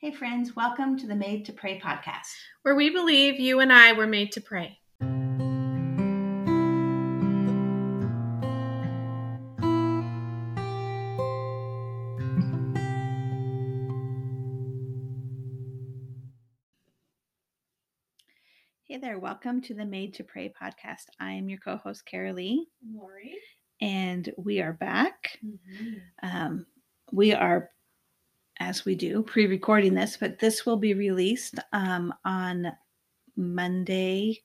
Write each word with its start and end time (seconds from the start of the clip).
Hey, 0.00 0.12
friends, 0.12 0.54
welcome 0.54 0.96
to 0.98 1.08
the 1.08 1.16
Made 1.16 1.44
to 1.46 1.52
Pray 1.52 1.80
podcast, 1.80 2.32
where 2.62 2.76
we 2.76 2.88
believe 2.88 3.40
you 3.40 3.58
and 3.58 3.72
I 3.72 3.94
were 3.94 4.06
made 4.06 4.30
to 4.30 4.40
pray. 4.40 4.78
Hey 18.84 18.98
there, 18.98 19.18
welcome 19.18 19.60
to 19.62 19.74
the 19.74 19.84
Made 19.84 20.14
to 20.14 20.22
Pray 20.22 20.54
podcast. 20.62 21.06
I 21.18 21.32
am 21.32 21.48
your 21.48 21.58
co 21.58 21.76
host, 21.76 22.04
Carolee. 22.06 22.58
Lori. 22.88 23.34
And 23.80 24.32
we 24.36 24.60
are 24.60 24.74
back. 24.74 25.40
Mm-hmm. 25.44 25.96
Um, 26.22 26.66
we 27.10 27.34
are 27.34 27.70
as 28.60 28.84
we 28.84 28.94
do, 28.94 29.22
pre 29.22 29.46
recording 29.46 29.94
this, 29.94 30.16
but 30.16 30.38
this 30.38 30.66
will 30.66 30.76
be 30.76 30.94
released 30.94 31.56
um, 31.72 32.12
on 32.24 32.72
Monday, 33.36 34.42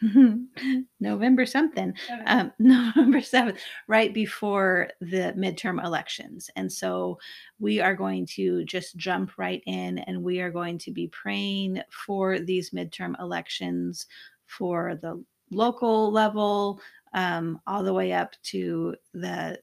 November 1.00 1.46
something, 1.46 1.94
um, 2.26 2.52
November 2.58 3.18
7th, 3.18 3.58
right 3.86 4.12
before 4.12 4.90
the 5.00 5.32
midterm 5.36 5.82
elections. 5.84 6.50
And 6.56 6.70
so 6.70 7.18
we 7.60 7.80
are 7.80 7.94
going 7.94 8.26
to 8.34 8.64
just 8.64 8.96
jump 8.96 9.38
right 9.38 9.62
in 9.66 9.98
and 9.98 10.22
we 10.22 10.40
are 10.40 10.50
going 10.50 10.78
to 10.78 10.90
be 10.90 11.08
praying 11.08 11.80
for 11.90 12.40
these 12.40 12.70
midterm 12.70 13.18
elections 13.20 14.06
for 14.46 14.98
the 15.00 15.22
local 15.50 16.10
level, 16.10 16.80
um, 17.14 17.60
all 17.66 17.82
the 17.82 17.92
way 17.92 18.12
up 18.12 18.34
to 18.42 18.96
the 19.14 19.58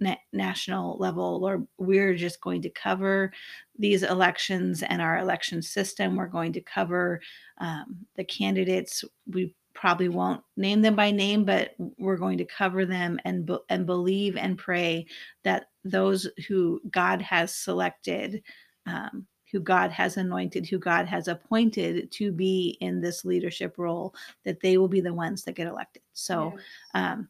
na- 0.00 0.16
national 0.32 0.96
level, 0.98 1.44
or 1.44 1.66
we're 1.78 2.14
just 2.14 2.40
going 2.40 2.62
to 2.62 2.70
cover 2.70 3.32
these 3.78 4.02
elections 4.02 4.82
and 4.82 5.00
our 5.00 5.18
election 5.18 5.62
system. 5.62 6.16
We're 6.16 6.26
going 6.26 6.52
to 6.54 6.60
cover 6.60 7.20
um, 7.58 7.98
the 8.16 8.24
candidates. 8.24 9.04
We 9.26 9.54
probably 9.74 10.08
won't 10.08 10.42
name 10.56 10.82
them 10.82 10.96
by 10.96 11.10
name, 11.10 11.44
but 11.44 11.74
we're 11.98 12.16
going 12.16 12.38
to 12.38 12.44
cover 12.44 12.84
them 12.84 13.20
and 13.24 13.46
be- 13.46 13.58
and 13.68 13.86
believe 13.86 14.36
and 14.36 14.58
pray 14.58 15.06
that 15.44 15.66
those 15.84 16.26
who 16.48 16.80
God 16.90 17.22
has 17.22 17.54
selected. 17.54 18.42
Um, 18.86 19.26
who 19.52 19.60
God 19.60 19.90
has 19.90 20.16
anointed, 20.16 20.64
who 20.66 20.78
God 20.78 21.06
has 21.06 21.26
appointed 21.26 22.10
to 22.12 22.30
be 22.30 22.78
in 22.80 23.00
this 23.00 23.24
leadership 23.24 23.78
role, 23.78 24.14
that 24.44 24.60
they 24.60 24.78
will 24.78 24.86
be 24.86 25.00
the 25.00 25.12
ones 25.12 25.42
that 25.42 25.56
get 25.56 25.66
elected. 25.66 26.02
So, 26.12 26.52
yes. 26.54 26.64
um, 26.94 27.28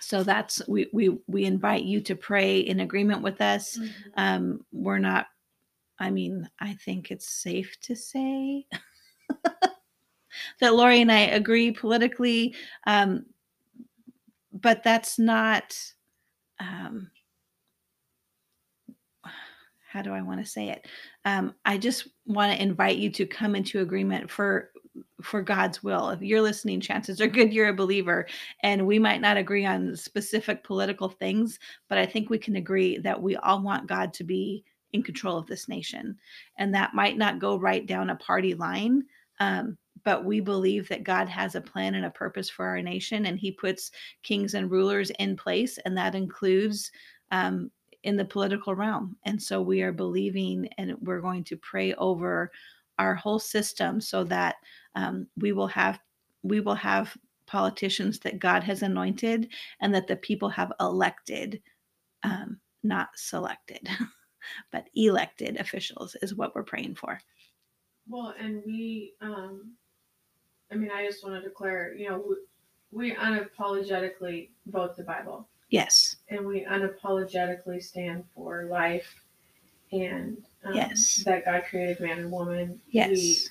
so 0.00 0.22
that's 0.22 0.62
we 0.68 0.88
we 0.92 1.18
we 1.26 1.44
invite 1.44 1.84
you 1.84 2.00
to 2.00 2.14
pray 2.14 2.58
in 2.58 2.80
agreement 2.80 3.22
with 3.22 3.40
us 3.40 3.76
mm-hmm. 3.76 4.10
um 4.16 4.64
we're 4.72 4.98
not 4.98 5.26
i 5.98 6.10
mean 6.10 6.48
i 6.60 6.74
think 6.84 7.10
it's 7.10 7.28
safe 7.28 7.76
to 7.80 7.94
say 7.96 8.66
that 10.60 10.74
lori 10.74 11.00
and 11.00 11.12
i 11.12 11.20
agree 11.20 11.70
politically 11.70 12.54
um 12.86 13.24
but 14.52 14.82
that's 14.82 15.18
not 15.18 15.76
um 16.60 17.10
how 19.88 20.02
do 20.02 20.12
i 20.12 20.22
want 20.22 20.40
to 20.40 20.50
say 20.50 20.68
it 20.68 20.86
um 21.24 21.54
i 21.64 21.78
just 21.78 22.08
want 22.26 22.52
to 22.52 22.62
invite 22.62 22.98
you 22.98 23.10
to 23.10 23.26
come 23.26 23.56
into 23.56 23.80
agreement 23.80 24.30
for 24.30 24.70
for 25.22 25.42
God's 25.42 25.82
will. 25.82 26.10
If 26.10 26.22
you're 26.22 26.42
listening, 26.42 26.80
chances 26.80 27.20
are 27.20 27.26
good 27.26 27.52
you're 27.52 27.68
a 27.68 27.74
believer. 27.74 28.26
And 28.62 28.86
we 28.86 28.98
might 28.98 29.20
not 29.20 29.36
agree 29.36 29.66
on 29.66 29.96
specific 29.96 30.62
political 30.64 31.08
things, 31.08 31.58
but 31.88 31.98
I 31.98 32.06
think 32.06 32.30
we 32.30 32.38
can 32.38 32.56
agree 32.56 32.98
that 32.98 33.20
we 33.20 33.36
all 33.36 33.62
want 33.62 33.88
God 33.88 34.12
to 34.14 34.24
be 34.24 34.64
in 34.92 35.02
control 35.02 35.36
of 35.36 35.46
this 35.46 35.68
nation. 35.68 36.16
And 36.56 36.74
that 36.74 36.94
might 36.94 37.18
not 37.18 37.40
go 37.40 37.58
right 37.58 37.86
down 37.86 38.10
a 38.10 38.16
party 38.16 38.54
line. 38.54 39.04
Um, 39.40 39.76
but 40.04 40.24
we 40.24 40.40
believe 40.40 40.88
that 40.88 41.04
God 41.04 41.28
has 41.28 41.54
a 41.54 41.60
plan 41.60 41.96
and 41.96 42.06
a 42.06 42.10
purpose 42.10 42.48
for 42.48 42.66
our 42.66 42.80
nation, 42.80 43.26
and 43.26 43.38
He 43.38 43.50
puts 43.50 43.90
kings 44.22 44.54
and 44.54 44.70
rulers 44.70 45.10
in 45.18 45.36
place, 45.36 45.78
and 45.84 45.96
that 45.96 46.14
includes 46.14 46.90
um, 47.30 47.70
in 48.04 48.16
the 48.16 48.24
political 48.24 48.74
realm. 48.74 49.16
And 49.24 49.42
so 49.42 49.60
we 49.60 49.82
are 49.82 49.92
believing 49.92 50.68
and 50.78 50.96
we're 51.00 51.20
going 51.20 51.44
to 51.44 51.56
pray 51.56 51.94
over 51.94 52.50
our 52.98 53.14
whole 53.14 53.38
system 53.38 54.00
so 54.00 54.24
that 54.24 54.56
um, 54.98 55.28
we 55.36 55.52
will 55.52 55.68
have 55.68 56.00
we 56.42 56.60
will 56.60 56.74
have 56.74 57.16
politicians 57.46 58.18
that 58.20 58.38
God 58.38 58.62
has 58.64 58.82
anointed 58.82 59.48
and 59.80 59.94
that 59.94 60.06
the 60.06 60.16
people 60.16 60.48
have 60.50 60.72
elected, 60.80 61.62
um, 62.22 62.58
not 62.82 63.08
selected, 63.16 63.88
but 64.72 64.88
elected 64.94 65.56
officials 65.56 66.16
is 66.20 66.34
what 66.34 66.54
we're 66.54 66.62
praying 66.62 66.94
for. 66.94 67.18
Well, 68.08 68.34
and 68.38 68.62
we, 68.66 69.14
um, 69.20 69.72
I 70.70 70.74
mean, 70.74 70.90
I 70.90 71.06
just 71.06 71.24
want 71.24 71.42
to 71.42 71.48
declare, 71.48 71.94
you 71.94 72.08
know, 72.08 72.24
we, 72.92 73.10
we 73.10 73.16
unapologetically 73.16 74.48
vote 74.66 74.96
the 74.96 75.04
Bible. 75.04 75.48
Yes. 75.70 76.16
And 76.28 76.46
we 76.46 76.64
unapologetically 76.64 77.82
stand 77.82 78.24
for 78.34 78.64
life 78.64 79.22
and 79.92 80.38
um, 80.64 80.74
yes. 80.74 81.22
that 81.24 81.44
God 81.44 81.64
created 81.68 82.00
man 82.00 82.18
and 82.18 82.32
woman. 82.32 82.80
Yes. 82.88 83.50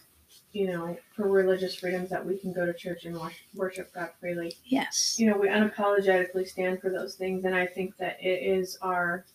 You 0.54 0.68
know, 0.68 0.98
for 1.16 1.28
religious 1.28 1.76
freedoms 1.76 2.10
that 2.10 2.26
we 2.26 2.38
can 2.38 2.54
go 2.54 2.66
to 2.66 2.74
church 2.74 3.06
and 3.06 3.20
worship 3.54 3.94
God 3.94 4.10
freely. 4.20 4.56
Yes. 4.66 5.20
You 5.20 5.30
know, 5.30 5.38
we 5.38 5.50
unapologetically 5.50 6.48
stand 6.48 6.82
for 6.82 6.90
those 6.90 7.16
things. 7.16 7.46
And 7.46 7.54
I 7.56 7.68
think 7.68 7.98
that 7.98 8.18
it 8.22 8.44
is 8.44 8.78
our 8.82 9.26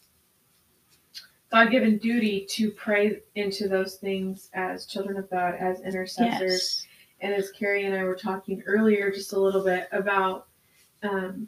God 1.53 1.71
given 1.71 1.99
duty 1.99 2.47
to 2.51 2.71
pray 2.71 3.21
into 3.35 3.69
those 3.69 3.97
things 3.97 4.49
as 4.55 4.87
children 4.87 5.19
of 5.19 5.31
God, 5.31 5.55
as 5.61 5.83
intercessors. 5.83 6.41
Yes. 6.41 6.87
And 7.21 7.35
as 7.35 7.53
Carrie 7.53 7.85
and 7.85 7.95
I 7.95 8.05
were 8.05 8.17
talking 8.17 8.63
earlier, 8.67 9.13
just 9.13 9.35
a 9.35 9.39
little 9.39 9.63
bit 9.63 9.87
about 9.93 10.49
um, 11.03 11.47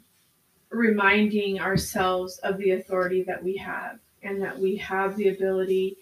reminding 0.69 1.59
ourselves 1.59 2.37
of 2.39 2.57
the 2.59 2.71
authority 2.71 3.23
that 3.23 3.43
we 3.43 3.57
have 3.57 3.99
and 4.21 4.41
that 4.41 4.57
we 4.57 4.77
have 4.77 5.15
the 5.15 5.29
ability 5.29 5.97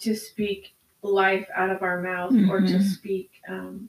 to 0.00 0.14
speak 0.14 0.73
life 1.04 1.46
out 1.54 1.70
of 1.70 1.82
our 1.82 2.00
mouth 2.00 2.32
mm-hmm. 2.32 2.50
or 2.50 2.60
to 2.60 2.66
mm-hmm. 2.66 2.82
speak 2.82 3.30
um, 3.48 3.88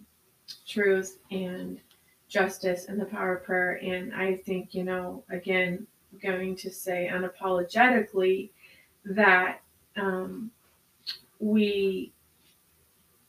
truth 0.67 1.19
and 1.31 1.79
justice 2.27 2.85
and 2.87 2.99
the 2.99 3.05
power 3.05 3.37
of 3.37 3.43
prayer. 3.43 3.79
And 3.81 4.13
I 4.13 4.35
think, 4.35 4.73
you 4.73 4.83
know, 4.83 5.23
again, 5.29 5.87
going 6.21 6.55
to 6.57 6.69
say 6.69 7.09
unapologetically 7.11 8.49
that 9.05 9.61
um, 9.95 10.51
we 11.39 12.11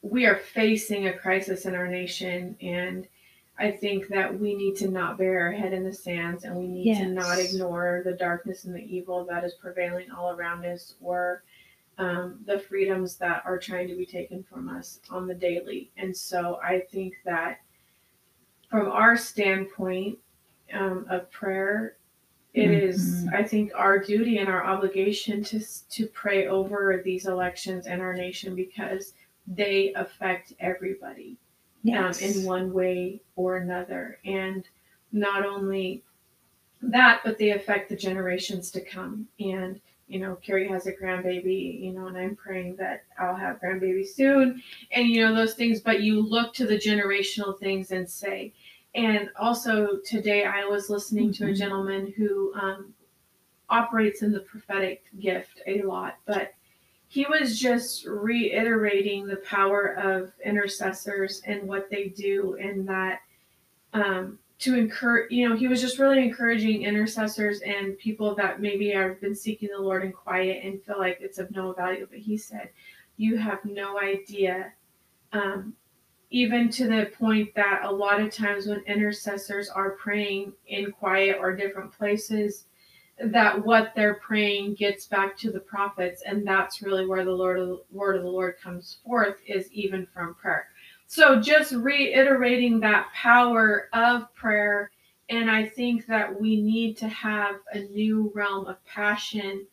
we 0.03 0.25
are 0.25 0.37
facing 0.37 1.09
a 1.09 1.13
crisis 1.13 1.67
in 1.67 1.75
our 1.75 1.89
nation 1.89 2.57
and 2.61 3.09
I 3.59 3.71
think 3.71 4.09
that 4.09 4.39
we 4.39 4.55
need 4.55 4.77
to 4.77 4.89
not 4.89 5.19
bury 5.19 5.41
our 5.41 5.51
head 5.51 5.73
in 5.73 5.83
the 5.83 5.93
sands 5.93 6.45
and 6.45 6.55
we 6.55 6.69
need 6.69 6.87
yes. 6.87 6.99
to 6.99 7.07
not 7.07 7.39
ignore 7.39 8.03
the 8.05 8.13
darkness 8.13 8.65
and 8.65 8.75
the 8.75 8.85
evil 8.85 9.25
that 9.25 9.45
is 9.45 9.55
prevailing 9.55 10.11
all 10.11 10.31
around 10.31 10.65
us 10.67 10.95
or 11.01 11.43
um, 11.99 12.41
the 12.47 12.59
freedoms 12.59 13.17
that 13.17 13.43
are 13.45 13.59
trying 13.59 13.89
to 13.89 13.97
be 13.97 14.07
taken 14.07 14.43
from 14.43 14.69
us 14.69 15.01
on 15.11 15.27
the 15.27 15.35
daily. 15.35 15.91
And 15.97 16.15
so 16.17 16.61
I 16.63 16.81
think 16.91 17.15
that 17.25 17.61
from 18.71 18.89
our 18.89 19.17
standpoint 19.17 20.19
um, 20.73 21.07
of 21.09 21.31
prayer, 21.31 21.97
it 22.53 22.69
mm-hmm. 22.69 22.89
is, 22.89 23.29
I 23.33 23.43
think, 23.43 23.73
our 23.75 23.99
duty 23.99 24.39
and 24.39 24.49
our 24.49 24.65
obligation 24.65 25.45
to 25.45 25.61
to 25.91 26.07
pray 26.07 26.49
over 26.49 27.01
these 27.05 27.27
elections 27.27 27.87
and 27.87 28.01
our 28.01 28.15
nation 28.15 28.55
because 28.55 29.13
they 29.47 29.93
affect 29.95 30.55
everybody 30.59 31.37
yes. 31.83 32.23
um, 32.23 32.29
in 32.29 32.45
one 32.45 32.73
way 32.73 33.21
or 33.37 33.57
another. 33.57 34.19
And 34.25 34.67
not 35.13 35.45
only 35.45 36.03
that, 36.83 37.21
but 37.25 37.39
they 37.39 37.51
affect 37.51 37.89
the 37.89 37.97
generations 37.97 38.71
to 38.73 38.81
come. 38.81 39.29
And 39.39 39.81
you 40.09 40.21
know, 40.21 40.37
Carrie 40.37 40.69
has 40.69 40.87
a 40.87 40.93
grandbaby, 40.93 41.81
you 41.81 41.93
know, 41.93 42.07
and 42.07 42.17
I'm 42.17 42.37
praying 42.37 42.77
that 42.77 43.05
I'll 43.19 43.35
have 43.35 43.61
grandbaby 43.61 44.07
soon, 44.07 44.63
and 44.93 45.09
you 45.09 45.25
know 45.25 45.35
those 45.35 45.55
things. 45.55 45.81
But 45.81 46.03
you 46.03 46.21
look 46.21 46.55
to 46.55 46.67
the 46.67 46.79
generational 46.79 47.59
things 47.59 47.91
and 47.91 48.09
say, 48.09 48.53
and 48.95 49.31
also 49.39 49.99
today 50.05 50.45
I 50.45 50.65
was 50.65 50.89
listening 50.89 51.31
mm-hmm. 51.31 51.45
to 51.45 51.45
a 51.45 51.47
mm-hmm. 51.49 51.59
gentleman 51.59 52.15
who 52.17 52.55
um, 52.55 52.95
operates 53.69 54.23
in 54.23 54.33
the 54.33 54.41
prophetic 54.41 55.05
gift 55.19 55.61
a 55.67 55.83
lot, 55.83 56.19
but 56.25 56.55
he 57.09 57.27
was 57.29 57.59
just 57.59 58.05
reiterating 58.07 59.27
the 59.27 59.37
power 59.37 59.95
of 59.95 60.33
intercessors 60.45 61.43
and 61.47 61.63
what 61.63 61.89
they 61.91 62.09
do 62.09 62.57
and 62.61 62.89
that 62.89 63.21
um, 63.93 64.39
to 64.59 64.75
encourage 64.75 65.31
you 65.31 65.49
know 65.49 65.55
he 65.55 65.69
was 65.69 65.81
just 65.81 65.99
really 65.99 66.23
encouraging 66.23 66.83
intercessors 66.83 67.61
and 67.61 67.99
people 67.99 68.35
that 68.35 68.61
maybe 68.61 68.91
have 68.91 69.21
been 69.21 69.35
seeking 69.35 69.69
the 69.71 69.79
lord 69.81 70.03
in 70.03 70.13
quiet 70.13 70.65
and 70.65 70.83
feel 70.83 70.99
like 70.99 71.19
it's 71.21 71.39
of 71.39 71.51
no 71.51 71.73
value. 71.73 72.07
But 72.11 72.21
he 72.21 72.37
said 72.37 72.71
you 73.17 73.37
have 73.37 73.65
no 73.65 73.99
idea. 73.99 74.73
Um, 75.33 75.75
even 76.31 76.69
to 76.71 76.89
the 76.89 77.11
point 77.17 77.55
that 77.55 77.83
a 77.85 77.91
lot 77.91 78.21
of 78.21 78.33
times 78.33 78.67
when 78.67 78.81
intercessors 78.81 79.69
are 79.69 79.93
praying 79.93 80.53
in 80.67 80.91
quiet 80.91 81.37
or 81.39 81.55
different 81.55 81.93
places 81.93 82.65
that 83.19 83.65
what 83.65 83.93
they're 83.95 84.15
praying 84.15 84.75
gets 84.75 85.07
back 85.07 85.37
to 85.39 85.51
the 85.51 85.61
prophets. 85.61 86.23
And 86.27 86.47
that's 86.47 86.83
really 86.83 87.07
where 87.07 87.25
the 87.25 87.33
lord 87.33 87.61
the, 87.61 87.83
word 87.91 88.17
of 88.17 88.23
the 88.23 88.29
lord 88.29 88.57
comes 88.63 88.99
forth 89.05 89.37
is 89.47 89.71
even 89.73 90.07
from 90.13 90.35
prayer 90.35 90.69
so 91.07 91.41
just 91.41 91.73
reiterating 91.73 92.81
that 92.81 93.09
power 93.15 93.89
of 93.93 94.33
prayer 94.35 94.91
and 95.31 95.51
i 95.51 95.65
think 95.65 96.07
that 96.07 96.41
we 96.41 96.61
need 96.61 96.97
to 96.97 97.09
have 97.09 97.57
a 97.73 97.81
new 97.81 98.31
realm 98.35 98.67
of 98.67 98.85
passion 98.85 99.67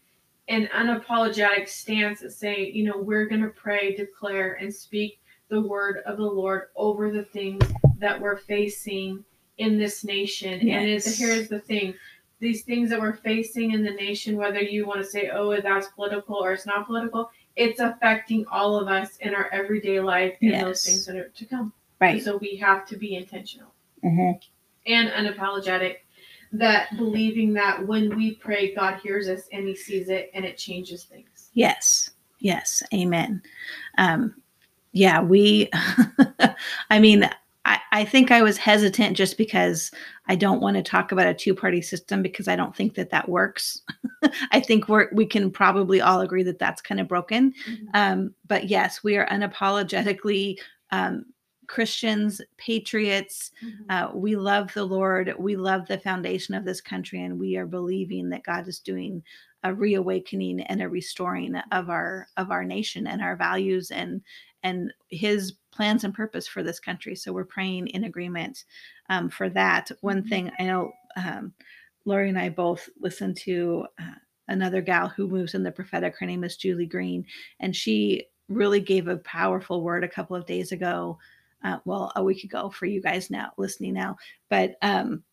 and 0.50 0.70
unapologetic 0.72 1.68
stance 1.68 2.20
that 2.20 2.32
say 2.32 2.70
you 2.72 2.84
know 2.84 2.98
we're 2.98 3.26
going 3.26 3.42
to 3.42 3.50
pray 3.50 3.96
declare 3.96 4.54
and 4.54 4.74
speak 4.74 5.20
the 5.50 5.62
word 5.62 5.98
of 6.06 6.18
the 6.18 6.24
lord 6.24 6.64
over 6.76 7.12
the 7.12 7.24
things 7.24 7.64
that 7.98 8.20
we're 8.20 8.38
facing 8.38 9.24
in 9.58 9.78
this 9.78 10.04
nation 10.04 10.60
yes. 10.66 11.06
and 11.06 11.16
here's 11.16 11.48
the 11.48 11.60
thing 11.60 11.94
these 12.44 12.64
things 12.64 12.90
that 12.90 13.00
we're 13.00 13.16
facing 13.16 13.72
in 13.72 13.84
the 13.84 13.92
nation, 13.92 14.36
whether 14.36 14.60
you 14.60 14.86
want 14.86 15.00
to 15.00 15.10
say, 15.10 15.30
oh, 15.34 15.60
that's 15.62 15.88
political 15.88 16.36
or 16.36 16.52
it's 16.52 16.66
not 16.66 16.86
political, 16.86 17.32
it's 17.56 17.80
affecting 17.80 18.46
all 18.52 18.76
of 18.76 18.88
us 18.88 19.18
in 19.18 19.36
our 19.36 19.50
everyday 19.52 20.00
life 20.00 20.36
and 20.42 20.52
yes. 20.52 20.64
those 20.64 20.84
things 20.84 21.06
that 21.06 21.16
are 21.16 21.30
to 21.30 21.46
come. 21.46 21.74
Right. 22.00 22.22
So 22.22 22.38
we 22.38 22.56
have 22.58 22.86
to 22.88 22.98
be 22.98 23.16
intentional 23.16 23.74
mm-hmm. 24.04 24.32
and 24.88 25.10
unapologetic 25.10 25.98
that 26.52 26.96
believing 26.98 27.54
that 27.54 27.86
when 27.86 28.16
we 28.16 28.36
pray, 28.36 28.76
God 28.76 29.00
hears 29.02 29.28
us 29.28 29.44
and 29.52 29.68
he 29.68 29.76
sees 29.76 30.10
it 30.10 30.30
and 30.34 30.46
it 30.46 30.58
changes 30.58 31.04
things. 31.04 31.50
Yes. 31.54 32.12
Yes. 32.40 32.84
Amen. 32.94 33.42
Um, 33.98 34.36
yeah, 34.92 35.22
we, 35.22 35.70
I 36.92 37.00
mean, 37.00 37.28
I, 37.66 37.80
I 37.92 38.06
think 38.06 38.32
I 38.32 38.44
was 38.44 38.58
hesitant 38.58 39.18
just 39.18 39.38
because 39.38 39.90
I 40.28 40.36
don't 40.36 40.62
want 40.62 40.78
to 40.78 40.84
talk 40.84 41.12
about 41.12 41.28
a 41.28 41.34
two 41.34 41.54
party 41.54 41.82
system 41.82 42.22
because 42.22 42.48
I 42.48 42.56
don't 42.56 42.76
think 42.76 42.96
that 42.96 43.10
that 43.10 43.28
works. 43.28 43.82
I 44.52 44.60
think 44.60 44.88
we're, 44.88 45.10
we 45.12 45.26
can 45.26 45.52
probably 45.52 46.00
all 46.02 46.22
agree 46.22 46.44
that 46.44 46.60
that's 46.60 46.82
kind 46.82 47.02
of 47.02 47.08
broken. 47.08 47.54
Mm-hmm. 47.68 47.86
Um, 47.94 48.34
but 48.48 48.70
yes, 48.70 49.04
we 49.04 49.18
are 49.18 49.28
unapologetically 49.28 50.58
um, 50.92 51.26
Christians, 51.68 52.42
patriots. 52.58 53.52
Mm-hmm. 53.64 53.84
Uh, 53.90 54.16
we 54.18 54.36
love 54.36 54.74
the 54.74 54.86
Lord. 54.86 55.34
We 55.38 55.56
love 55.56 55.88
the 55.88 55.98
foundation 55.98 56.56
of 56.56 56.66
this 56.66 56.82
country, 56.82 57.22
and 57.22 57.40
we 57.40 57.58
are 57.58 57.66
believing 57.66 58.30
that 58.30 58.44
God 58.44 58.68
is 58.68 58.80
doing 58.80 59.24
a 59.64 59.74
reawakening 59.74 60.62
and 60.62 60.82
a 60.82 60.90
restoring 60.90 61.56
of 61.72 61.90
our 61.90 62.28
of 62.38 62.52
our 62.52 62.64
nation 62.64 63.08
and 63.08 63.22
our 63.22 63.36
values 63.36 63.92
and 63.92 64.22
and 64.62 64.94
His 65.10 65.54
plans 65.74 66.04
and 66.04 66.14
purpose 66.14 66.48
for 66.48 66.64
this 66.64 66.80
country. 66.80 67.16
So 67.16 67.34
we're 67.34 67.44
praying 67.44 67.88
in 67.88 68.04
agreement 68.04 68.66
um, 69.10 69.30
for 69.30 69.50
that. 69.50 69.92
One 70.02 70.20
mm-hmm. 70.20 70.30
thing 70.30 70.52
I 70.60 70.64
know, 70.64 70.92
um, 71.16 71.54
Lori 72.06 72.30
and 72.30 72.40
I 72.40 72.50
both 72.50 72.90
listened 73.00 73.38
to 73.38 73.88
uh, 74.00 74.16
another 74.48 74.82
gal 74.82 75.08
who 75.08 75.28
moves 75.28 75.54
in 75.54 75.64
the 75.64 75.72
prophetic. 75.72 76.16
Her 76.18 76.26
name 76.26 76.44
is 76.44 76.58
Julie 76.58 76.86
Green, 76.86 77.26
and 77.60 77.76
she 77.76 78.28
really 78.50 78.82
gave 78.82 79.08
a 79.08 79.18
powerful 79.18 79.82
word 79.82 80.04
a 80.04 80.10
couple 80.10 80.36
of 80.36 80.46
days 80.46 80.72
ago. 80.72 81.18
Uh, 81.64 81.78
well, 81.86 82.12
a 82.18 82.24
week 82.24 82.44
ago 82.44 82.70
for 82.70 82.86
you 82.86 83.02
guys 83.02 83.32
now 83.32 83.54
listening 83.58 83.94
now, 83.94 84.18
but 84.50 84.76
um, 84.82 85.24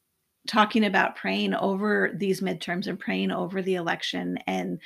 talking 0.47 0.85
about 0.85 1.17
praying 1.17 1.55
over 1.55 2.13
these 2.15 2.41
midterms 2.41 2.87
and 2.87 2.99
praying 2.99 3.31
over 3.31 3.63
the 3.63 3.75
election. 3.75 4.39
And 4.47 4.79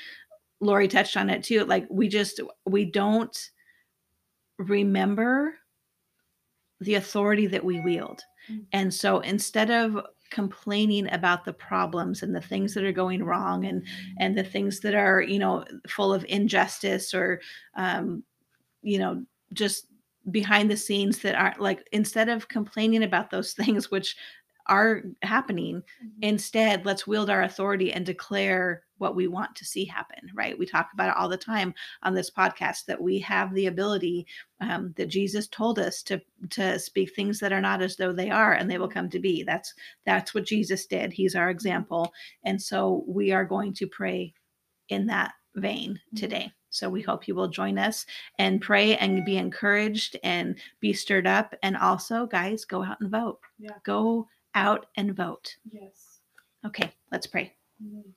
Lori 0.60 0.88
touched 0.88 1.16
on 1.16 1.30
it 1.30 1.44
too. 1.44 1.64
Like 1.64 1.86
we 1.90 2.08
just 2.08 2.40
we 2.66 2.84
don't 2.84 3.50
remember 4.58 5.54
the 6.80 6.94
authority 6.94 7.46
that 7.46 7.64
we 7.64 7.80
wield. 7.80 8.22
Mm-hmm. 8.50 8.62
And 8.72 8.92
so 8.92 9.20
instead 9.20 9.70
of 9.70 10.04
complaining 10.30 11.12
about 11.12 11.44
the 11.44 11.52
problems 11.52 12.22
and 12.22 12.34
the 12.34 12.40
things 12.40 12.74
that 12.74 12.84
are 12.84 12.92
going 12.92 13.22
wrong 13.22 13.66
and 13.66 13.86
and 14.18 14.36
the 14.36 14.42
things 14.42 14.80
that 14.80 14.94
are 14.94 15.20
you 15.20 15.38
know 15.38 15.64
full 15.88 16.12
of 16.12 16.24
injustice 16.28 17.14
or 17.14 17.40
um 17.76 18.24
you 18.82 18.98
know 18.98 19.22
just 19.52 19.86
behind 20.30 20.70
the 20.70 20.76
scenes 20.76 21.18
that 21.18 21.36
aren't 21.36 21.60
like 21.60 21.86
instead 21.92 22.28
of 22.28 22.48
complaining 22.48 23.04
about 23.04 23.30
those 23.30 23.52
things 23.64 23.90
which 23.90 24.16
are 24.66 25.02
happening. 25.22 25.76
Mm-hmm. 25.76 26.22
Instead, 26.22 26.86
let's 26.86 27.06
wield 27.06 27.30
our 27.30 27.42
authority 27.42 27.92
and 27.92 28.06
declare 28.06 28.82
what 28.98 29.16
we 29.16 29.26
want 29.26 29.54
to 29.56 29.64
see 29.64 29.84
happen, 29.84 30.30
right? 30.34 30.58
We 30.58 30.66
talk 30.66 30.90
about 30.92 31.10
it 31.10 31.16
all 31.16 31.28
the 31.28 31.36
time 31.36 31.74
on 32.02 32.14
this 32.14 32.30
podcast 32.30 32.84
that 32.86 33.00
we 33.00 33.18
have 33.20 33.54
the 33.54 33.66
ability 33.66 34.26
um, 34.60 34.94
that 34.96 35.08
Jesus 35.08 35.48
told 35.48 35.78
us 35.78 36.02
to 36.04 36.20
to 36.50 36.78
speak 36.78 37.14
things 37.14 37.40
that 37.40 37.52
are 37.52 37.60
not 37.60 37.82
as 37.82 37.96
though 37.96 38.12
they 38.12 38.30
are, 38.30 38.54
and 38.54 38.70
they 38.70 38.78
will 38.78 38.88
come 38.88 39.10
to 39.10 39.18
be. 39.18 39.42
That's 39.42 39.74
that's 40.06 40.34
what 40.34 40.46
Jesus 40.46 40.86
did. 40.86 41.12
He's 41.12 41.34
our 41.34 41.50
example, 41.50 42.12
and 42.44 42.60
so 42.60 43.04
we 43.06 43.32
are 43.32 43.44
going 43.44 43.74
to 43.74 43.86
pray 43.86 44.34
in 44.88 45.06
that 45.06 45.32
vein 45.56 45.94
mm-hmm. 45.94 46.16
today. 46.16 46.52
So 46.70 46.90
we 46.90 47.02
hope 47.02 47.28
you 47.28 47.36
will 47.36 47.48
join 47.48 47.78
us 47.78 48.04
and 48.40 48.60
pray 48.60 48.96
and 48.96 49.24
be 49.24 49.36
encouraged 49.36 50.16
and 50.24 50.56
be 50.80 50.92
stirred 50.92 51.26
up. 51.26 51.54
And 51.62 51.76
also, 51.76 52.26
guys, 52.26 52.64
go 52.64 52.82
out 52.82 53.00
and 53.00 53.12
vote. 53.12 53.38
Yeah. 53.60 53.78
Go 53.84 54.26
out 54.56 54.86
and 54.96 55.14
vote. 55.14 55.56
Yes. 55.70 56.18
Okay, 56.66 56.92
let's 57.12 57.28
pray. 57.28 57.54
Mm-hmm. 57.82 58.10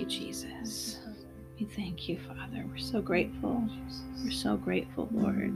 You, 0.00 0.06
Jesus. 0.06 0.98
We 1.58 1.66
thank 1.66 2.08
you, 2.08 2.18
Father. 2.26 2.64
We're 2.68 2.78
so 2.78 3.02
grateful. 3.02 3.68
We're 4.24 4.30
so 4.30 4.56
grateful, 4.56 5.08
Lord. 5.12 5.54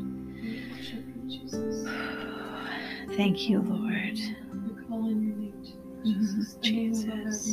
Thank 3.16 3.48
you, 3.48 3.60
Lord. 3.62 4.18
Jesus. 6.60 7.48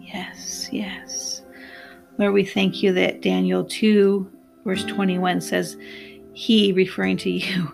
Yes, 0.00 0.68
yes. 0.70 1.42
Lord, 2.18 2.34
we 2.34 2.44
thank 2.44 2.82
you 2.82 2.92
that 2.92 3.20
Daniel 3.20 3.64
2 3.64 4.30
verse 4.64 4.84
21 4.84 5.40
says, 5.40 5.76
He, 6.32 6.72
referring 6.72 7.16
to 7.18 7.30
you, 7.30 7.72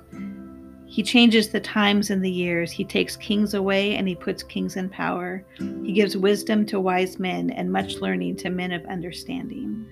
He 0.90 1.04
changes 1.04 1.48
the 1.48 1.60
times 1.60 2.10
and 2.10 2.22
the 2.22 2.30
years. 2.30 2.72
He 2.72 2.84
takes 2.84 3.16
kings 3.16 3.54
away 3.54 3.94
and 3.94 4.08
He 4.08 4.16
puts 4.16 4.42
kings 4.42 4.74
in 4.74 4.88
power. 4.88 5.44
He 5.56 5.92
gives 5.92 6.16
wisdom 6.16 6.66
to 6.66 6.80
wise 6.80 7.20
men 7.20 7.50
and 7.50 7.70
much 7.70 7.94
learning 7.96 8.36
to 8.38 8.50
men 8.50 8.72
of 8.72 8.84
understanding. 8.86 9.86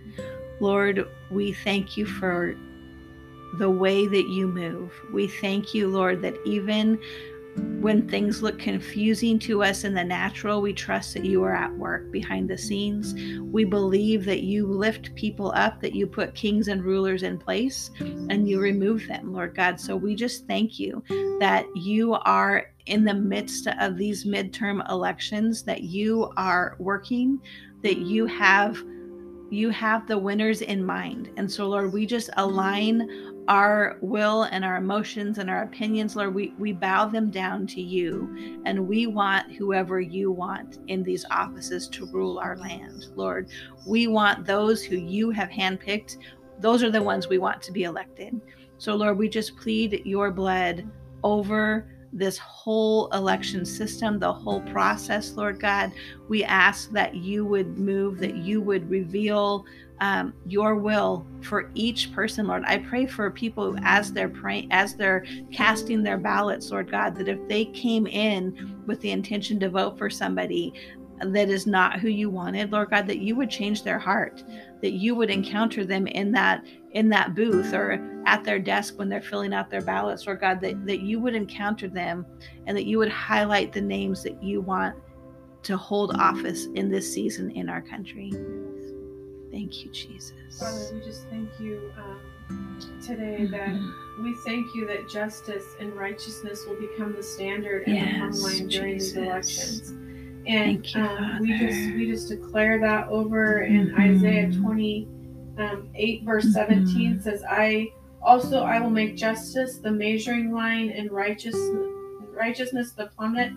Lord, 0.59 1.09
we 1.31 1.53
thank 1.53 1.97
you 1.97 2.05
for 2.05 2.57
the 3.59 3.71
way 3.71 4.09
that 4.09 4.29
you 4.29 4.49
move. 4.49 4.93
We 5.13 5.29
thank 5.29 5.73
you, 5.73 5.87
Lord, 5.87 6.21
that 6.23 6.35
even 6.45 6.99
when 7.81 8.09
things 8.09 8.43
look 8.43 8.59
confusing 8.59 9.39
to 9.39 9.63
us 9.63 9.85
in 9.85 9.95
the 9.95 10.03
natural, 10.03 10.61
we 10.61 10.73
trust 10.73 11.15
that 11.15 11.25
you 11.25 11.45
are 11.45 11.55
at 11.55 11.73
work 11.77 12.11
behind 12.11 12.51
the 12.51 12.59
scenes. 12.59 13.15
We 13.41 13.65
believe 13.65 14.25
that 14.25 14.43
you 14.43 14.67
lift 14.67 15.15
people 15.15 15.53
up, 15.55 15.81
that 15.81 15.95
you 15.95 16.07
put 16.07 16.35
kings 16.35 16.69
and 16.69 16.83
rulers 16.85 17.23
in 17.23 17.39
place, 17.39 17.91
and 18.01 18.49
you 18.49 18.61
remove 18.61 19.07
them, 19.07 19.33
Lord 19.33 19.55
God. 19.55 19.79
So 19.79 19.97
we 19.97 20.17
just 20.17 20.47
thank 20.47 20.79
you 20.81 21.03
that 21.41 21.67
you 21.77 22.15
are 22.15 22.73
in 22.87 23.05
the 23.05 23.15
midst 23.15 23.69
of 23.81 23.97
these 23.97 24.25
midterm 24.25 24.89
elections, 24.91 25.63
that 25.63 25.83
you 25.83 26.33
are 26.37 26.75
working, 26.79 27.41
that 27.83 27.99
you 27.99 28.27
have 28.27 28.83
you 29.51 29.71
have 29.71 30.07
the 30.07 30.19
winners 30.19 30.63
in 30.63 30.85
mind. 30.85 31.31
And 31.37 31.51
so, 31.51 31.69
Lord, 31.69 31.93
we 31.93 32.07
just 32.07 32.31
align 32.37 33.35
our 33.49 33.97
will 34.03 34.43
and 34.45 34.63
our 34.65 34.77
emotions 34.77 35.39
and 35.39 35.49
our 35.49 35.63
opinions, 35.63 36.15
Lord, 36.15 36.35
we, 36.35 36.53
we 36.59 36.73
bow 36.73 37.07
them 37.07 37.31
down 37.31 37.67
to 37.69 37.81
you. 37.81 38.61
And 38.67 38.87
we 38.87 39.07
want 39.07 39.51
whoever 39.53 40.01
you 40.01 40.31
want 40.31 40.79
in 40.89 41.03
these 41.03 41.25
offices 41.31 41.89
to 41.89 42.07
rule 42.07 42.39
our 42.39 42.57
land, 42.59 43.07
Lord. 43.17 43.49
We 43.87 44.07
want 44.07 44.47
those 44.47 44.83
who 44.83 44.97
you 44.97 45.31
have 45.31 45.49
handpicked. 45.49 46.19
Those 46.61 46.83
are 46.83 46.91
the 46.91 47.03
ones 47.03 47.29
we 47.29 47.39
want 47.39 47.63
to 47.63 47.73
be 47.73 47.85
elected. 47.85 48.39
So, 48.77 48.95
Lord, 48.95 49.17
we 49.17 49.29
just 49.29 49.57
plead 49.57 50.03
your 50.05 50.31
blood 50.31 50.87
over 51.25 51.87
this 52.13 52.39
whole 52.39 53.09
election 53.09 53.65
system, 53.65 54.19
the 54.19 54.33
whole 54.33 54.61
process, 54.63 55.33
Lord 55.33 55.61
God. 55.61 55.93
We 56.29 56.45
ask 56.45 56.91
that 56.93 57.15
you 57.15 57.45
would 57.45 57.79
move, 57.79 58.19
that 58.19 58.37
you 58.37 58.61
would 58.61 58.89
reveal 58.89 59.65
um, 60.01 60.33
your 60.47 60.77
will 60.77 61.27
for 61.43 61.71
each 61.75 62.13
person, 62.13 62.47
Lord. 62.47 62.63
I 62.67 62.79
pray 62.79 63.07
for 63.07 63.31
people 63.31 63.77
as 63.83 64.13
they're 64.13 64.29
praying, 64.29 64.69
as 64.71 64.95
they're 64.95 65.25
casting 65.53 66.03
their 66.03 66.19
ballots, 66.19 66.71
Lord 66.71 66.91
God, 66.91 67.17
that 67.17 67.29
if 67.29 67.39
they 67.49 67.65
came 67.67 68.07
in 68.07 68.83
with 68.87 69.01
the 69.01 69.11
intention 69.11 69.59
to 69.61 69.71
vote 69.71 69.99
for 69.99 70.09
somebody 70.09 70.73
that 71.21 71.49
is 71.49 71.67
not 71.67 71.99
who 71.99 72.09
you 72.09 72.31
wanted, 72.31 72.71
Lord 72.71 72.91
God, 72.91 73.07
that 73.09 73.19
you 73.19 73.35
would 73.35 73.51
change 73.51 73.83
their 73.83 73.99
heart, 73.99 74.45
that 74.83 74.93
you 74.93 75.15
would 75.17 75.31
encounter 75.31 75.85
them 75.85 76.07
in 76.07 76.31
that 76.33 76.65
in 76.99 77.09
that 77.09 77.33
booth 77.37 77.73
or 77.75 77.93
at 78.27 78.43
their 78.43 78.59
desk 78.59 78.99
when 78.99 79.09
they're 79.09 79.23
filling 79.23 79.55
out 79.55 79.71
their 79.71 79.81
ballots, 79.81 80.27
Lord 80.27 80.41
God, 80.41 80.61
that, 80.63 80.85
that 80.85 80.99
you 81.01 81.21
would 81.21 81.37
encounter 81.37 81.87
them 81.87 82.27
and 82.67 82.77
that 82.77 82.87
you 82.87 82.99
would 82.99 83.09
highlight 83.09 83.73
the 83.73 83.81
names 83.81 84.25
that 84.25 84.43
you 84.43 84.61
want 84.61 84.97
to 85.63 85.77
hold 85.77 86.17
office 86.17 86.67
in 86.75 86.91
this 86.91 87.13
season 87.15 87.53
in 87.53 87.69
our 87.69 87.81
country. 87.83 88.33
Thank 89.53 89.85
you, 89.85 89.93
Jesus. 89.93 90.33
Father, 90.59 90.87
we 90.93 91.01
just 91.01 91.29
thank 91.29 91.49
you 91.61 91.93
um, 91.97 92.81
today 93.01 93.47
that 93.47 93.69
Mhm. 93.69 93.93
we 94.25 94.35
thank 94.45 94.75
you 94.75 94.85
that 94.89 95.09
justice 95.09 95.77
and 95.79 95.93
righteousness 95.95 96.67
will 96.67 96.81
become 96.81 97.15
the 97.15 97.23
standard 97.23 97.87
and 97.87 97.93
the 97.97 98.07
Yes, 98.07 98.19
plumb 98.19 98.43
line 98.43 98.69
during 98.69 98.95
these 98.95 99.13
Jesus. 99.13 99.17
elections. 99.25 99.91
And 100.47 100.85
Thank 100.85 100.95
you, 100.97 101.03
um, 101.03 101.39
we 101.41 101.59
just 101.59 101.95
we 101.95 102.07
just 102.07 102.29
declare 102.29 102.81
that 102.81 103.07
over 103.09 103.61
in 103.63 103.91
Mhm. 103.91 103.99
Isaiah 104.01 104.53
twenty 104.53 105.07
um, 105.59 105.89
eight 105.95 106.23
verse 106.25 106.53
seventeen 106.53 107.17
Mhm. 107.17 107.23
says, 107.23 107.45
"I 107.49 107.91
also 108.23 108.63
I 108.63 108.81
will 108.81 108.91
make 108.91 109.17
justice 109.17 109.79
the 109.79 109.91
measuring 109.91 110.53
line 110.53 110.91
and 110.91 111.11
righteousness 111.11 111.87
righteousness 112.35 112.93
the 112.93 113.07
plummet. 113.17 113.51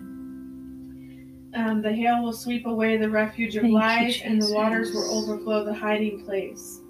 Um, 1.54 1.82
the 1.82 1.92
hail 1.92 2.22
will 2.22 2.32
sweep 2.32 2.66
away 2.66 2.96
the 2.96 3.08
refuge 3.10 3.54
of 3.56 3.62
Thank 3.62 3.72
you, 3.72 3.78
lies, 3.78 4.22
and 4.24 4.42
the 4.42 4.52
waters 4.52 4.92
will 4.92 5.04
overflow 5.18 5.64
the 5.64 5.74
hiding 5.74 6.24
place." 6.24 6.80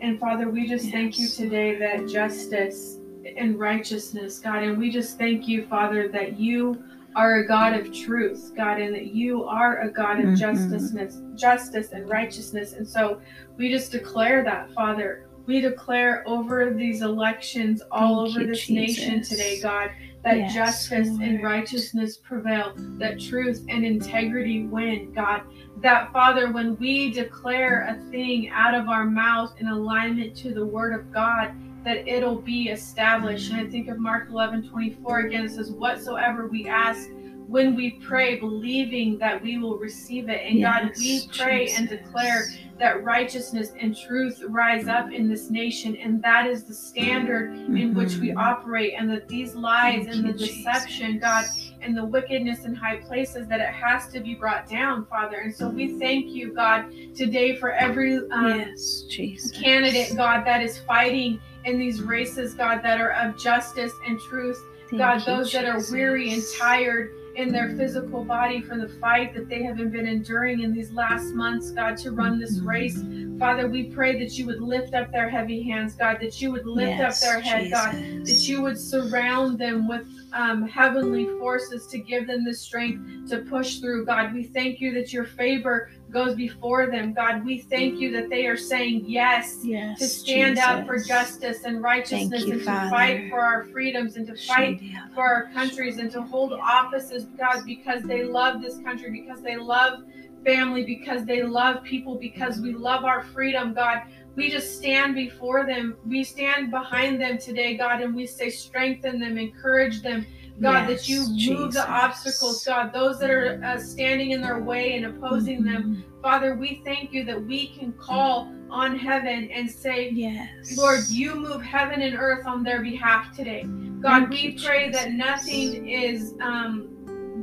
And 0.00 0.18
Father, 0.18 0.48
we 0.50 0.66
just 0.66 0.90
thank 0.90 1.18
you 1.18 1.28
today 1.28 1.76
that 1.76 2.08
justice 2.08 2.98
and 3.36 3.58
righteousness, 3.58 4.38
God, 4.38 4.62
and 4.62 4.78
we 4.78 4.90
just 4.90 5.18
thank 5.18 5.48
you, 5.48 5.64
Father, 5.66 6.08
that 6.08 6.38
you 6.38 6.82
are 7.14 7.36
a 7.36 7.46
God 7.46 7.74
of 7.74 7.92
truth, 7.92 8.52
God, 8.56 8.80
and 8.80 8.94
that 8.94 9.06
you 9.06 9.44
are 9.44 9.80
a 9.80 9.90
God 9.90 10.18
of 10.18 10.30
Mhm. 10.30 10.36
justice, 10.36 11.20
justice 11.36 11.92
and 11.92 12.08
righteousness. 12.08 12.72
And 12.72 12.86
so 12.86 13.20
we 13.56 13.70
just 13.70 13.92
declare 13.92 14.42
that, 14.44 14.72
Father. 14.72 15.24
We 15.46 15.60
declare 15.60 16.22
over 16.26 16.72
these 16.72 17.02
elections 17.02 17.82
all 17.90 18.24
Thank 18.24 18.30
over 18.30 18.40
you, 18.40 18.46
this 18.46 18.70
nation 18.70 19.20
today, 19.22 19.60
God, 19.62 19.90
that 20.22 20.38
Yes, 20.38 20.54
justice 20.54 21.18
and 21.20 21.42
righteousness 21.42 22.16
prevail, 22.16 22.72
that 22.98 23.20
truth 23.20 23.62
and 23.68 23.84
integrity 23.84 24.64
win, 24.64 25.12
God. 25.14 25.42
That, 25.82 26.10
Father, 26.12 26.50
when 26.50 26.78
we 26.78 27.10
declare 27.10 27.82
a 27.82 28.10
thing 28.10 28.48
out 28.48 28.74
of 28.74 28.88
our 28.88 29.04
mouth 29.04 29.52
in 29.60 29.68
alignment 29.68 30.34
to 30.36 30.54
the 30.54 30.64
Word 30.64 30.94
of 30.94 31.12
God, 31.12 31.52
that 31.84 32.08
it'll 32.08 32.40
be 32.40 32.68
established. 32.70 33.50
And 33.50 33.60
I 33.60 33.70
think 33.70 33.88
of 33.88 33.98
Mark 33.98 34.28
11 34.30 34.68
24 34.70 35.20
again, 35.20 35.44
it 35.44 35.50
says, 35.50 35.70
Whatsoever 35.72 36.46
we 36.48 36.66
ask 36.66 37.08
when 37.46 37.76
we 37.76 37.90
pray, 38.02 38.36
believing 38.36 39.18
that 39.18 39.42
we 39.42 39.58
will 39.58 39.76
receive 39.76 40.30
it. 40.30 40.40
And 40.44 40.62
God, 40.62 40.92
we 40.96 41.04
Yes, 41.04 41.26
pray 41.36 41.68
and 41.76 41.88
declare 41.88 42.46
that 42.78 43.04
righteousness 43.04 43.72
and 43.78 43.94
truth 43.94 44.42
rise 44.48 44.88
up 44.88 45.12
in 45.12 45.28
this 45.28 45.50
nation. 45.50 45.94
And 45.96 46.22
that 46.22 46.46
is 46.46 46.64
the 46.64 46.72
standard 46.72 47.50
in 47.68 47.92
which 47.94 48.16
we 48.16 48.30
Mhm. 48.30 48.38
operate. 48.38 48.94
And 48.96 49.10
that 49.10 49.28
these 49.28 49.54
lies 49.54 50.06
Thank 50.06 50.08
and 50.16 50.24
the 50.24 50.32
you, 50.32 50.38
deception, 50.38 51.06
Jesus. 51.12 51.20
God, 51.20 51.44
and 51.84 51.96
the 51.96 52.04
wickedness 52.04 52.64
in 52.64 52.74
high 52.74 52.96
places, 52.96 53.46
that 53.48 53.60
it 53.60 53.68
has 53.68 54.08
to 54.08 54.20
be 54.20 54.34
brought 54.34 54.68
down, 54.68 55.06
Father. 55.06 55.36
And 55.38 55.54
so 55.54 55.68
we 55.68 55.98
thank 55.98 56.26
you, 56.26 56.52
God, 56.52 56.86
today 57.14 57.56
for 57.56 57.72
every 57.72 58.16
um, 58.30 58.60
yes, 58.60 59.02
Jesus. 59.02 59.50
candidate, 59.52 60.16
God, 60.16 60.44
that 60.44 60.62
is 60.62 60.78
fighting 60.78 61.40
in 61.64 61.78
these 61.78 62.02
races, 62.02 62.54
God, 62.54 62.82
that 62.82 63.00
are 63.00 63.12
of 63.12 63.38
justice 63.38 63.92
and 64.06 64.18
truth. 64.20 64.62
Thank 64.90 64.98
God, 64.98 65.20
you, 65.20 65.26
those 65.26 65.52
that 65.52 65.64
are 65.64 65.80
weary 65.90 66.32
and 66.32 66.42
tired 66.58 67.12
in 67.36 67.50
their 67.50 67.74
physical 67.76 68.24
body 68.24 68.62
from 68.62 68.80
the 68.80 68.88
fight 68.88 69.34
that 69.34 69.48
they 69.48 69.62
have 69.62 69.76
been 69.76 70.06
enduring 70.06 70.60
in 70.60 70.72
these 70.72 70.92
last 70.92 71.34
months, 71.34 71.70
God, 71.70 71.96
to 71.98 72.12
run 72.12 72.38
this 72.38 72.60
race. 72.60 73.00
Father, 73.38 73.68
we 73.68 73.84
pray 73.84 74.18
that 74.18 74.38
you 74.38 74.46
would 74.46 74.60
lift 74.60 74.94
up 74.94 75.10
their 75.10 75.28
heavy 75.28 75.62
hands, 75.62 75.94
God, 75.94 76.18
that 76.20 76.40
you 76.40 76.52
would 76.52 76.66
lift 76.66 76.98
yes, 76.98 77.22
up 77.22 77.28
their 77.28 77.40
head, 77.40 77.70
God, 77.70 77.92
that 78.26 78.48
you 78.48 78.62
would 78.62 78.78
surround 78.78 79.58
them 79.58 79.88
with 79.88 80.06
um, 80.32 80.66
heavenly 80.66 81.26
forces 81.38 81.86
to 81.88 81.98
give 81.98 82.26
them 82.26 82.44
the 82.44 82.54
strength 82.54 83.28
to 83.30 83.38
push 83.38 83.78
through. 83.78 84.04
God, 84.04 84.32
we 84.32 84.44
thank 84.44 84.80
you 84.80 84.92
that 84.94 85.12
your 85.12 85.24
favor 85.24 85.90
goes 86.10 86.34
before 86.36 86.86
them. 86.86 87.12
God, 87.12 87.44
we 87.44 87.58
thank 87.58 88.00
you 88.00 88.12
that 88.12 88.30
they 88.30 88.46
are 88.46 88.56
saying 88.56 89.04
yes 89.06 89.60
yes, 89.64 89.98
to 89.98 90.06
stand 90.06 90.58
up 90.58 90.86
for 90.86 90.98
justice 90.98 91.64
and 91.64 91.82
righteousness 91.82 92.44
you, 92.44 92.52
and 92.52 92.60
to 92.60 92.66
Father. 92.66 92.90
fight 92.90 93.30
for 93.30 93.40
our 93.40 93.64
freedoms 93.64 94.16
and 94.16 94.26
to 94.26 94.36
fight 94.36 94.80
for 95.12 95.22
our 95.22 95.50
countries 95.52 95.98
and 95.98 96.10
to 96.12 96.22
hold 96.22 96.52
offices, 96.52 97.24
God, 97.38 97.64
because 97.66 98.02
they 98.04 98.24
love 98.24 98.62
this 98.62 98.78
country, 98.78 99.10
because 99.10 99.42
they 99.42 99.56
love 99.56 100.04
family, 100.44 100.84
because 100.84 101.24
they 101.24 101.42
love 101.42 101.82
people, 101.82 102.16
because 102.16 102.60
we 102.60 102.72
love 102.72 103.04
our 103.04 103.22
freedom, 103.22 103.74
God. 103.74 104.02
We 104.36 104.50
just 104.50 104.76
stand 104.76 105.14
before 105.14 105.64
them. 105.64 105.96
We 106.06 106.24
stand 106.24 106.70
behind 106.70 107.20
them 107.20 107.38
today, 107.38 107.76
God, 107.76 108.00
and 108.02 108.14
we 108.14 108.26
say, 108.26 108.50
strengthen 108.50 109.20
them, 109.20 109.38
encourage 109.38 110.02
them, 110.02 110.26
God, 110.60 110.88
that 110.88 111.08
you 111.08 111.24
Yes, 111.32 111.48
move 111.48 111.72
the 111.72 111.88
obstacles, 111.88 112.64
God, 112.64 112.92
those 112.92 113.18
that 113.20 113.30
are 113.30 113.60
uh, 113.64 113.78
standing 113.78 114.32
in 114.32 114.40
their 114.40 114.60
way 114.60 114.96
and 114.96 115.06
opposing 115.06 115.64
them. 115.64 116.04
Mhm. 116.04 116.22
Father, 116.22 116.56
we 116.56 116.80
thank 116.84 117.12
you 117.12 117.24
that 117.24 117.44
we 117.44 117.68
can 117.68 117.92
call 117.92 118.48
on 118.70 118.96
heaven 118.98 119.50
and 119.52 119.70
say, 119.70 120.10
Yes. 120.10 120.76
Lord, 120.76 121.00
you 121.08 121.34
move 121.36 121.62
heaven 121.62 122.02
and 122.02 122.16
earth 122.16 122.46
on 122.46 122.62
their 122.64 122.80
behalf 122.82 123.36
today. 123.36 123.64
God, 124.00 124.28
Thank 124.28 124.30
we 124.30 124.38
you, 124.50 124.60
pray 124.60 124.90
that 124.90 125.12
nothing 125.12 125.88
is 125.88 126.34
um, 126.40 126.88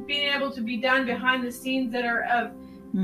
being 0.07 0.33
able 0.33 0.51
to 0.51 0.61
be 0.61 0.77
done 0.77 1.05
behind 1.05 1.43
the 1.45 1.51
scenes 1.51 1.91
that 1.93 2.05
are 2.05 2.23
of 2.23 2.51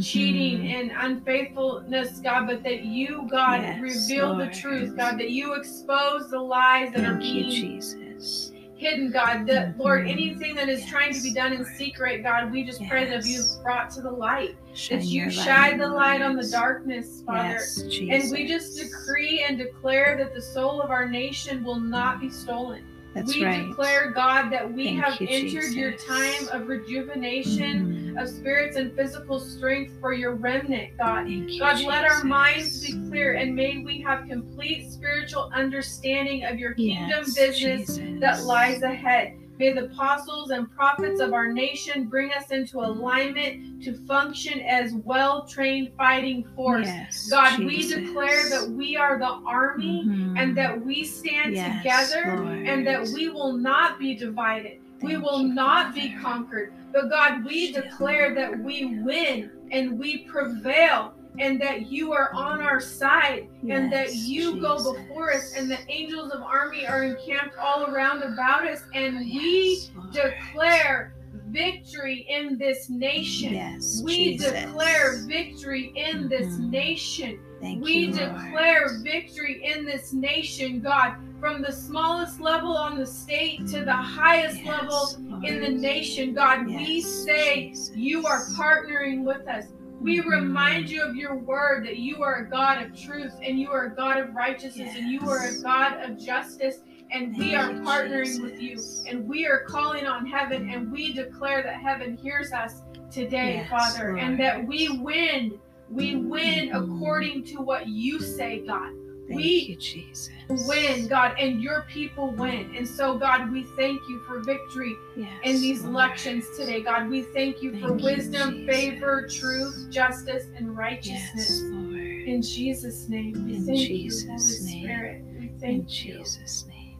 cheating 0.01 0.60
Mhm. 0.60 0.74
and 0.79 0.91
unfaithfulness, 0.98 2.20
God, 2.20 2.48
but 2.48 2.63
that 2.63 2.84
you, 2.84 3.27
God, 3.29 3.62
Yes, 3.62 3.82
reveal 3.82 4.29
the 4.36 4.44
Lord. 4.46 4.53
truth, 4.53 4.96
God, 4.98 5.17
that 5.20 5.32
you 5.32 5.53
expose 5.53 6.29
the 6.29 6.39
lies 6.39 6.91
that 6.94 7.03
are 7.06 7.13
Thank 7.20 7.24
you, 7.25 7.44
being 7.44 7.50
Jesus. 7.50 8.51
hidden, 8.75 9.12
God. 9.12 9.48
That, 9.48 9.77
Lord, 9.77 10.06
Mhm. 10.06 10.12
anything 10.12 10.56
that 10.56 10.70
is 10.70 10.86
trying 10.86 11.13
to 11.13 11.22
be 11.22 11.34
done 11.34 11.51
in 11.53 11.60
Lord. 11.63 11.72
secret, 11.77 12.22
God, 12.22 12.51
we 12.51 12.63
just 12.63 12.82
pray 12.88 13.06
that 13.10 13.25
you 13.25 13.41
brought 13.63 13.89
to 13.91 14.01
the 14.01 14.12
light, 14.12 14.56
Shine 14.74 15.00
that 15.00 15.06
you 15.06 15.29
shine 15.32 15.77
the 15.79 15.88
light 15.88 16.22
on 16.22 16.36
the 16.36 16.48
darkness, 16.48 17.24
Father. 17.25 17.50
Yes, 17.50 17.82
Jesus. 17.89 18.24
And 18.24 18.32
we 18.32 18.48
just 18.48 18.77
decree 18.77 19.44
and 19.48 19.58
declare 19.58 20.15
that 20.17 20.34
the 20.36 20.41
soul 20.41 20.82
of 20.82 20.91
our 20.91 21.08
nation 21.10 21.63
will 21.63 21.79
not 21.79 22.20
be 22.20 22.29
stolen. 22.29 22.84
That's 23.15 23.34
we 23.34 23.44
right. 23.44 23.65
declare, 23.67 24.12
God, 24.12 24.51
that 24.51 24.72
we 24.72 24.84
Thank 24.86 25.03
have 25.03 25.22
you, 25.22 25.27
entered 25.27 25.74
your 25.74 25.94
time 25.94 26.48
of 26.51 26.67
rejuvenation, 26.67 28.07
Mhm. 28.07 28.07
Of 28.18 28.28
spirits 28.28 28.76
and 28.78 28.94
physical 28.96 29.40
strength 29.40 29.94
for 30.00 30.14
your 30.14 30.34
remnant, 30.36 30.98
God. 30.98 31.28
You, 31.28 31.60
God, 31.60 31.82
let 31.84 32.04
our 32.04 32.24
minds 32.24 32.86
be 32.86 32.94
clear 33.10 33.34
and 33.34 33.56
may 33.56 33.80
we 33.80 34.02
have 34.02 34.28
complete 34.28 34.92
spiritual 34.92 35.50
understanding 35.54 36.44
of 36.46 36.58
your 36.60 36.74
kingdom 36.74 37.24
Yes, 37.26 37.36
business 37.36 37.98
Jesus. 37.98 38.20
that 38.22 38.44
lies 38.46 38.82
ahead. 38.82 39.34
May 39.60 39.74
the 39.74 39.86
apostles 39.86 40.52
and 40.52 40.70
prophets 40.72 41.20
of 41.20 41.34
our 41.34 41.52
nation 41.52 42.06
bring 42.06 42.32
us 42.32 42.52
into 42.52 42.78
alignment 42.80 43.82
to 43.84 43.96
function 44.06 44.62
as 44.62 44.94
well 45.04 45.48
trained 45.48 45.92
fighting 45.98 46.46
force. 46.56 46.86
Yes, 46.86 47.28
God, 47.30 47.58
Jesus. 47.58 47.66
we 47.66 48.02
declare 48.04 48.50
that 48.50 48.70
we 48.70 48.96
are 48.96 49.18
the 49.18 49.26
army 49.48 50.04
Mhm. 50.06 50.38
and 50.38 50.56
that 50.58 50.86
we 50.86 51.04
stand 51.04 51.54
Yes, 51.56 51.78
together 52.12 52.36
Lord. 52.44 52.68
and 52.68 52.86
that 52.86 53.08
we 53.16 53.30
will 53.30 53.54
not 53.54 53.98
be 53.98 54.14
divided. 54.16 54.80
We 55.01 55.18
will 55.18 55.39
not 55.39 55.94
be 55.94 56.13
conquered. 56.22 56.74
But 56.94 57.10
God, 57.10 57.46
we 57.46 57.72
declare 57.72 58.34
that 58.36 58.58
we 58.60 59.00
win 59.01 59.51
and 59.72 60.00
we 60.00 60.20
prevail 60.20 61.13
and 61.39 61.62
that 61.62 61.92
you 61.92 62.13
are 62.13 62.34
on 62.34 62.62
our 62.62 62.80
side 62.80 63.48
and 63.70 63.92
that 63.94 64.08
Yes, 64.08 64.27
you 64.27 64.60
go 64.60 64.77
before 64.94 65.32
us 65.34 65.54
and 65.56 65.70
the 65.70 65.77
angels 65.88 66.32
of 66.32 66.42
army 66.42 66.88
are 66.88 67.04
encamped 67.04 67.56
all 67.58 67.86
around 67.86 68.24
about 68.24 68.68
us 68.68 68.82
and 68.96 69.18
we 69.20 69.77
Yes, 69.80 69.92
Lord. 69.96 70.13
declare 70.13 71.13
victory 71.50 72.25
in 72.30 72.58
this 72.58 72.89
nation. 72.89 73.54
Yes, 73.54 74.01
We 74.04 74.38
Jesus. 74.38 74.51
declare 74.51 75.18
victory 75.27 75.94
in 75.96 76.27
this 76.27 76.48
Mhm. 76.58 76.70
nation. 76.72 77.39
Thank 77.62 77.84
we 77.84 77.94
you, 77.94 78.12
Lord. 78.13 78.34
declare 78.36 78.98
victory 79.04 79.62
in 79.63 79.86
this 79.86 80.13
nation, 80.13 80.80
God, 80.80 81.16
from 81.39 81.62
the 81.62 81.72
smallest 81.72 82.39
level 82.39 82.75
on 82.75 82.98
the 82.98 83.06
state 83.06 83.67
to 83.67 83.84
the 83.86 83.94
highest 83.94 84.63
Yes, 84.63 84.65
level 84.67 85.44
in 85.46 85.60
the 85.62 85.70
nation, 85.70 86.34
God. 86.34 86.65
we 86.65 87.01
say 87.01 87.70
Jesus. 87.70 87.96
you 87.96 88.25
are 88.25 88.41
partnering 88.58 89.24
with 89.24 89.48
us. 89.48 89.65
We 90.00 90.20
Mhm. 90.20 90.29
remind 90.29 90.89
you 90.89 91.01
of 91.03 91.15
your 91.15 91.36
word 91.36 91.86
that 91.86 91.98
you 91.98 92.22
are 92.24 92.36
a 92.46 92.50
God 92.50 92.84
of 92.84 92.96
truth 93.00 93.34
and 93.41 93.60
you 93.60 93.72
are 93.72 93.86
a 93.86 93.96
God 93.96 94.17
of 94.17 94.36
righteousness 94.36 94.96
and 94.96 95.08
you 95.10 95.27
are 95.29 95.48
a 95.48 95.62
God 95.63 95.98
of 96.03 96.17
justice. 96.17 96.77
And 97.12 97.36
we 97.38 97.56
are 97.56 97.70
partnering 97.86 98.41
with 98.41 98.62
you 98.62 98.77
and 99.08 99.27
we 99.27 99.48
are 99.48 99.62
calling 99.62 100.06
on 100.06 100.25
heaven 100.25 100.70
and 100.70 100.91
we 100.91 101.13
declare 101.13 101.63
that 101.63 101.75
heaven 101.75 102.17
hears 102.17 102.51
us 102.51 102.82
today, 103.10 103.56
Yes, 103.58 103.70
Father, 103.70 104.17
and 104.17 104.39
that 104.39 104.67
we 104.67 104.89
win. 105.00 105.60
We 105.89 106.15
win 106.17 106.70
Mhm. 106.70 106.75
according 106.96 107.44
to 107.46 107.62
what 107.62 107.88
you 107.88 108.20
say, 108.20 108.60
God. 108.67 108.91
Thank 109.28 109.36
we 109.36 109.44
you, 109.44 109.76
Jesus. 109.76 110.30
Win, 110.68 111.08
God, 111.08 111.36
and 111.38 111.62
your 111.62 111.82
people 111.90 112.32
win. 112.32 112.74
And 112.76 112.88
so, 112.88 113.18
God, 113.18 113.52
we 113.52 113.64
thank 113.64 114.02
you 114.08 114.22
for 114.26 114.40
victory 114.40 114.96
Yes, 115.18 115.30
in 115.44 115.62
these 115.62 115.82
Lord. 115.84 115.94
elections 115.96 116.46
today, 116.56 116.82
God. 116.82 117.10
We 117.10 117.24
thank 117.24 117.62
you 117.62 117.78
for 117.80 117.98
you, 117.98 118.04
wisdom, 118.04 118.54
Jesus. 118.54 118.76
favor, 118.76 119.28
truth, 119.30 119.88
justice, 119.90 120.46
and 120.56 120.68
Yes, 120.68 120.78
righteousness. 120.78 121.62
Lord. 121.66 121.98
In 122.28 122.42
Jesus' 122.42 123.10
name, 123.10 123.46
we 123.46 123.56
In 123.56 123.66
thank 123.66 123.78
Jesus' 123.80 124.24
you, 124.24 124.30
Holy 124.30 124.74
name. 124.74 124.84
Spirit. 124.84 125.24
We 125.38 125.68
In 125.68 125.80
you. 125.82 125.86
Jesus' 125.88 126.66
name. 126.68 126.98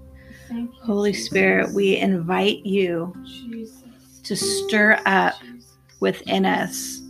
Thank 0.50 0.74
you, 0.74 0.82
Holy 0.82 1.14
Jesus. 1.14 1.28
Spirit, 1.28 1.72
we 1.72 1.98
invite 1.98 2.66
you 2.66 3.14
Jesus. 3.26 4.20
to 4.24 4.36
stir 4.36 5.02
up 5.06 5.36
Jesus. 5.42 5.78
within 6.02 6.46
us 6.46 7.02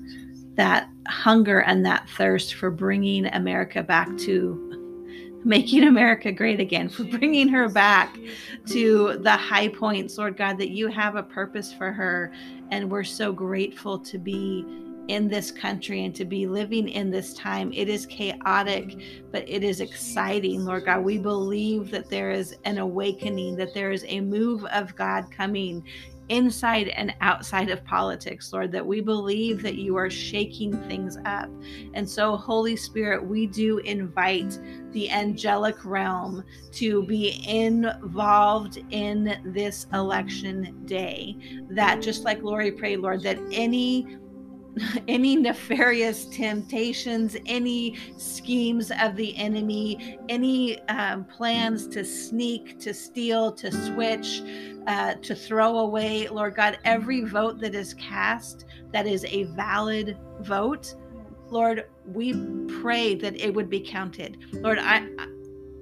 that 0.56 0.88
hunger 1.08 1.62
and 1.62 1.86
that 1.86 2.10
thirst 2.12 2.56
for 2.56 2.70
bringing 2.70 3.26
America 3.28 3.82
back 3.82 4.16
to 4.18 4.67
making 5.48 5.86
America 5.86 6.32
great 6.32 6.60
again, 6.60 6.90
for 6.90 7.06
bringing 7.06 7.48
her 7.48 7.70
back 7.70 8.18
to 8.68 9.18
the 9.20 9.32
high 9.32 9.70
points, 9.70 10.18
Lord 10.18 10.36
God, 10.36 10.58
that 10.58 10.72
you 10.72 10.90
have 10.90 11.16
a 11.16 11.24
purpose 11.24 11.72
for 11.74 11.92
her. 11.92 12.34
And 12.70 12.92
we're 12.92 13.06
so 13.06 13.32
grateful 13.32 13.98
to 14.00 14.18
be 14.18 14.66
in 15.08 15.30
this 15.30 15.52
country 15.52 16.04
and 16.04 16.14
to 16.14 16.26
be 16.26 16.48
living 16.48 16.90
in 16.90 17.10
this 17.10 17.34
time. 17.34 17.72
It 17.74 17.88
is 17.88 18.06
chaotic, 18.06 19.00
but 19.32 19.48
it 19.48 19.64
is 19.64 19.80
exciting, 19.80 20.66
Lord 20.66 20.84
God. 20.84 21.06
We 21.06 21.18
believe 21.18 21.92
that 21.92 22.10
there 22.10 22.32
is 22.32 22.58
an 22.66 22.78
awakening, 22.78 23.56
that 23.56 23.74
there 23.74 23.92
is 23.92 24.04
a 24.10 24.20
move 24.20 24.66
of 24.66 24.94
God 24.98 25.32
coming 25.32 25.82
inside 26.30 26.90
and 26.90 27.14
outside 27.22 27.70
of 27.70 27.84
politics, 27.86 28.52
Lord, 28.52 28.72
that 28.72 28.86
we 28.86 29.02
believe 29.02 29.62
that 29.62 29.76
you 29.76 29.96
are 29.96 30.10
shaking 30.10 30.76
things 30.84 31.18
up. 31.26 31.50
And 31.94 32.08
so, 32.10 32.36
Holy 32.36 32.76
Spirit, 32.76 33.26
we 33.26 33.48
do 33.48 33.80
invite 33.80 34.60
the 34.92 35.10
angelic 35.10 35.84
realm 35.86 36.44
to 36.74 37.04
be 37.04 37.44
involved 37.48 38.84
in 38.90 39.40
this 39.46 39.88
election 39.94 40.84
day. 40.86 41.38
That 41.70 42.02
just 42.02 42.24
like 42.24 42.42
Lori 42.42 42.72
prayed, 42.72 43.00
Lord, 43.00 43.24
that 43.24 43.40
any 43.52 44.18
any 45.08 45.36
nefarious 45.36 46.26
temptations, 46.26 47.36
any 47.46 47.98
schemes 48.18 48.92
of 49.00 49.16
the 49.16 49.36
enemy, 49.38 50.20
any 50.30 50.80
um, 50.88 51.26
plans 51.26 51.88
to 51.88 52.04
sneak, 52.04 52.80
to 52.80 52.94
steal, 52.94 53.52
to 53.54 53.72
switch, 53.72 54.42
uh, 54.88 55.16
to 55.16 55.36
throw 55.36 55.80
away, 55.80 56.28
Lord 56.28 56.56
God, 56.56 56.80
every 56.86 57.22
vote 57.22 57.60
that 57.62 57.76
is 57.76 57.94
cast 57.96 58.66
that 58.92 59.08
is 59.08 59.26
a 59.26 59.44
valid 59.44 60.18
vote. 60.42 60.96
Lord, 61.50 61.88
we 62.06 62.34
pray 62.82 63.16
that 63.16 63.36
it 63.40 63.54
would 63.54 63.70
be 63.70 63.80
counted. 63.80 64.38
Lord, 64.54 64.80
I, 64.80 65.08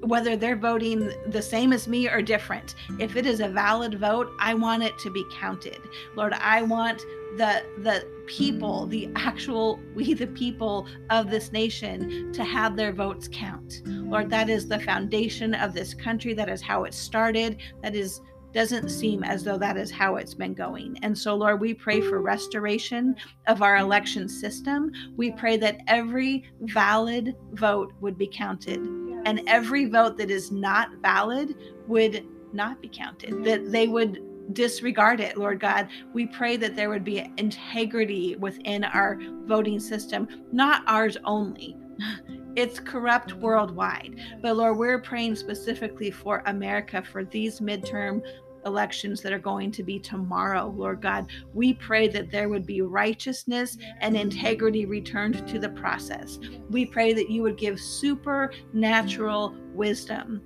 whether 0.06 0.36
they're 0.36 0.56
voting 0.56 1.12
the 1.28 1.42
same 1.42 1.74
as 1.74 1.88
me 1.88 2.08
or 2.08 2.22
different. 2.22 2.76
If 3.00 3.16
it 3.16 3.26
is 3.26 3.40
a 3.40 3.50
valid 3.50 4.00
vote, 4.00 4.32
I 4.40 4.54
want 4.54 4.84
it 4.84 4.98
to 5.00 5.10
be 5.10 5.26
counted. 5.32 5.80
Lord, 6.16 6.34
I 6.34 6.62
want 6.62 7.02
the 7.38 7.64
the 7.80 8.06
people, 8.28 8.88
the 8.88 9.10
actual 9.16 9.80
we 9.96 10.14
the 10.14 10.28
people 10.28 10.88
of 11.10 11.30
this 11.30 11.52
nation 11.52 12.32
to 12.34 12.44
have 12.44 12.76
their 12.76 12.94
votes 12.94 13.28
count. 13.32 13.82
Lord, 13.86 14.30
that 14.30 14.50
is 14.50 14.68
the 14.68 14.80
foundation 14.80 15.54
of 15.56 15.74
this 15.74 15.94
country. 15.94 16.34
That 16.34 16.50
is 16.50 16.62
how 16.62 16.84
it 16.84 16.94
started. 16.94 17.58
That 17.82 17.96
is 17.96 18.22
doesn't 18.54 18.88
seem 18.88 19.22
as 19.22 19.44
though 19.44 19.58
that 19.58 19.76
is 19.76 19.92
how 19.92 20.16
it's 20.16 20.34
been 20.34 20.54
going. 20.54 20.98
And 21.02 21.18
so, 21.18 21.36
Lord, 21.36 21.60
we 21.60 21.74
pray 21.74 22.00
for 22.00 22.22
restoration 22.22 23.14
of 23.48 23.62
our 23.62 23.76
election 23.76 24.30
system. 24.30 24.94
We 25.18 25.32
pray 25.32 25.58
that 25.58 25.82
every 25.88 26.46
valid 26.62 27.36
vote 27.52 27.92
would 28.00 28.18
be 28.18 28.28
counted 28.28 28.80
and 29.26 29.42
every 29.48 29.86
vote 29.86 30.18
that 30.18 30.32
is 30.32 30.52
not 30.52 30.96
valid 31.02 31.56
would 31.88 32.26
not 32.54 32.82
be 32.82 32.88
counted, 32.88 33.44
that 33.44 33.72
they 33.72 33.88
would 33.88 34.22
disregard 34.54 35.20
it, 35.20 35.38
Lord 35.38 35.60
God. 35.60 35.88
We 36.14 36.28
pray 36.28 36.58
that 36.58 36.76
there 36.76 36.90
would 36.90 37.04
be 37.04 37.32
integrity 37.38 38.36
within 38.36 38.84
our 38.84 39.20
voting 39.46 39.80
system, 39.80 40.28
not 40.52 40.84
ours 40.88 41.18
only. 41.26 41.76
It's 42.56 42.80
corrupt 42.80 43.34
worldwide. 43.34 44.16
But 44.42 44.56
Lord, 44.56 44.78
we're 44.78 45.02
praying 45.02 45.36
specifically 45.36 46.10
for 46.10 46.42
America 46.46 47.04
for 47.04 47.26
these 47.26 47.60
midterm 47.60 48.22
elections 48.66 49.22
that 49.22 49.34
are 49.34 49.40
going 49.40 49.72
to 49.72 49.84
be 49.84 50.00
tomorrow, 50.00 50.74
Lord 50.76 51.02
God. 51.02 51.28
We 51.54 51.74
pray 51.74 52.08
that 52.10 52.32
there 52.32 52.50
would 52.50 52.66
be 52.66 52.82
righteousness 52.82 53.78
and 54.02 54.18
integrity 54.18 54.86
returned 54.86 55.48
to 55.48 55.60
the 55.60 55.70
process. 55.70 56.40
We 56.70 56.86
pray 56.86 57.14
that 57.14 57.30
you 57.30 57.44
would 57.44 57.58
give 57.58 57.80
supernatural 57.80 59.56
wisdom 59.74 60.42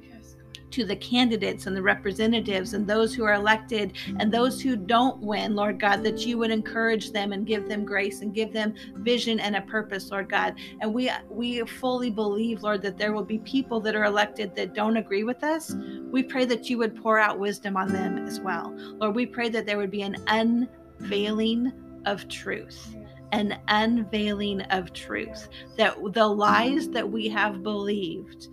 to 0.71 0.85
the 0.85 0.95
candidates 0.95 1.65
and 1.65 1.75
the 1.75 1.81
representatives 1.81 2.73
and 2.73 2.87
those 2.87 3.13
who 3.13 3.23
are 3.23 3.33
elected 3.33 3.93
and 4.19 4.31
those 4.31 4.61
who 4.61 4.75
don't 4.75 5.21
win, 5.21 5.55
Lord 5.55 5.79
God, 5.79 6.03
that 6.03 6.25
you 6.25 6.37
would 6.37 6.51
encourage 6.51 7.11
them 7.11 7.33
and 7.33 7.45
give 7.45 7.67
them 7.67 7.85
grace 7.85 8.21
and 8.21 8.33
give 8.33 8.53
them 8.53 8.73
vision 8.95 9.39
and 9.39 9.55
a 9.55 9.61
purpose, 9.61 10.11
Lord 10.11 10.29
God. 10.29 10.55
And 10.81 10.93
we 10.93 11.11
we 11.29 11.61
fully 11.61 12.09
believe, 12.09 12.63
Lord, 12.63 12.81
that 12.83 12.97
there 12.97 13.13
will 13.13 13.23
be 13.23 13.39
people 13.39 13.79
that 13.81 13.95
are 13.95 14.05
elected 14.05 14.55
that 14.55 14.73
don't 14.73 14.97
agree 14.97 15.23
with 15.23 15.43
us. 15.43 15.73
We 16.11 16.23
pray 16.23 16.45
that 16.45 16.69
you 16.69 16.77
would 16.77 17.01
pour 17.01 17.19
out 17.19 17.39
wisdom 17.39 17.77
on 17.77 17.91
them 17.91 18.17
as 18.17 18.39
well. 18.39 18.73
Lord, 18.99 19.15
we 19.15 19.25
pray 19.25 19.49
that 19.49 19.65
there 19.65 19.77
would 19.77 19.91
be 19.91 20.03
an 20.03 20.17
unveiling 20.27 21.71
of 22.05 22.27
truth 22.27 22.95
an 23.31 23.59
unveiling 23.67 24.61
of 24.61 24.91
truth 24.93 25.49
that 25.77 25.95
the 26.13 26.25
lies 26.25 26.89
that 26.89 27.07
we 27.07 27.29
have 27.29 27.61
believed 27.61 28.47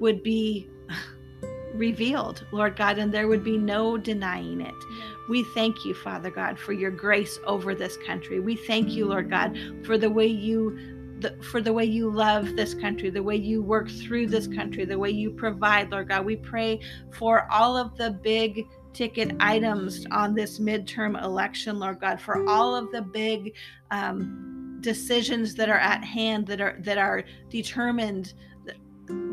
would 0.00 0.22
be 0.22 0.68
revealed, 1.74 2.44
Lord 2.52 2.76
God, 2.76 2.98
and 2.98 3.12
there 3.12 3.28
would 3.28 3.44
be 3.44 3.58
no 3.58 3.96
denying 3.96 4.60
it. 4.60 4.74
We 5.28 5.44
thank 5.54 5.84
you, 5.84 5.94
Father 5.94 6.30
God, 6.30 6.58
for 6.58 6.72
your 6.72 6.90
grace 6.90 7.38
over 7.46 7.74
this 7.74 7.96
country. 8.06 8.40
We 8.40 8.56
thank 8.56 8.90
you, 8.90 9.06
Lord 9.06 9.30
God, 9.30 9.58
for 9.84 9.98
the 9.98 10.10
way 10.10 10.26
you 10.26 10.78
the, 11.20 11.36
for 11.42 11.60
the 11.60 11.72
way 11.72 11.84
you 11.84 12.10
love 12.10 12.56
this 12.56 12.74
country, 12.74 13.08
the 13.08 13.22
way 13.22 13.36
you 13.36 13.62
work 13.62 13.88
through 13.88 14.26
this 14.26 14.46
country, 14.46 14.84
the 14.84 14.98
way 14.98 15.10
you 15.10 15.30
provide, 15.30 15.90
Lord 15.90 16.08
God. 16.08 16.24
We 16.26 16.36
pray 16.36 16.80
for 17.12 17.46
all 17.50 17.76
of 17.76 17.96
the 17.96 18.10
big 18.10 18.66
ticket 18.92 19.34
items 19.40 20.06
on 20.10 20.34
this 20.34 20.58
midterm 20.58 21.22
election, 21.22 21.78
Lord 21.78 22.00
God, 22.00 22.20
for 22.20 22.46
all 22.48 22.74
of 22.74 22.90
the 22.90 23.02
big 23.02 23.54
um, 23.90 24.78
decisions 24.80 25.54
that 25.54 25.68
are 25.68 25.78
at 25.78 26.04
hand 26.04 26.46
that 26.46 26.60
are 26.60 26.76
that 26.80 26.98
are 26.98 27.24
determined 27.48 28.34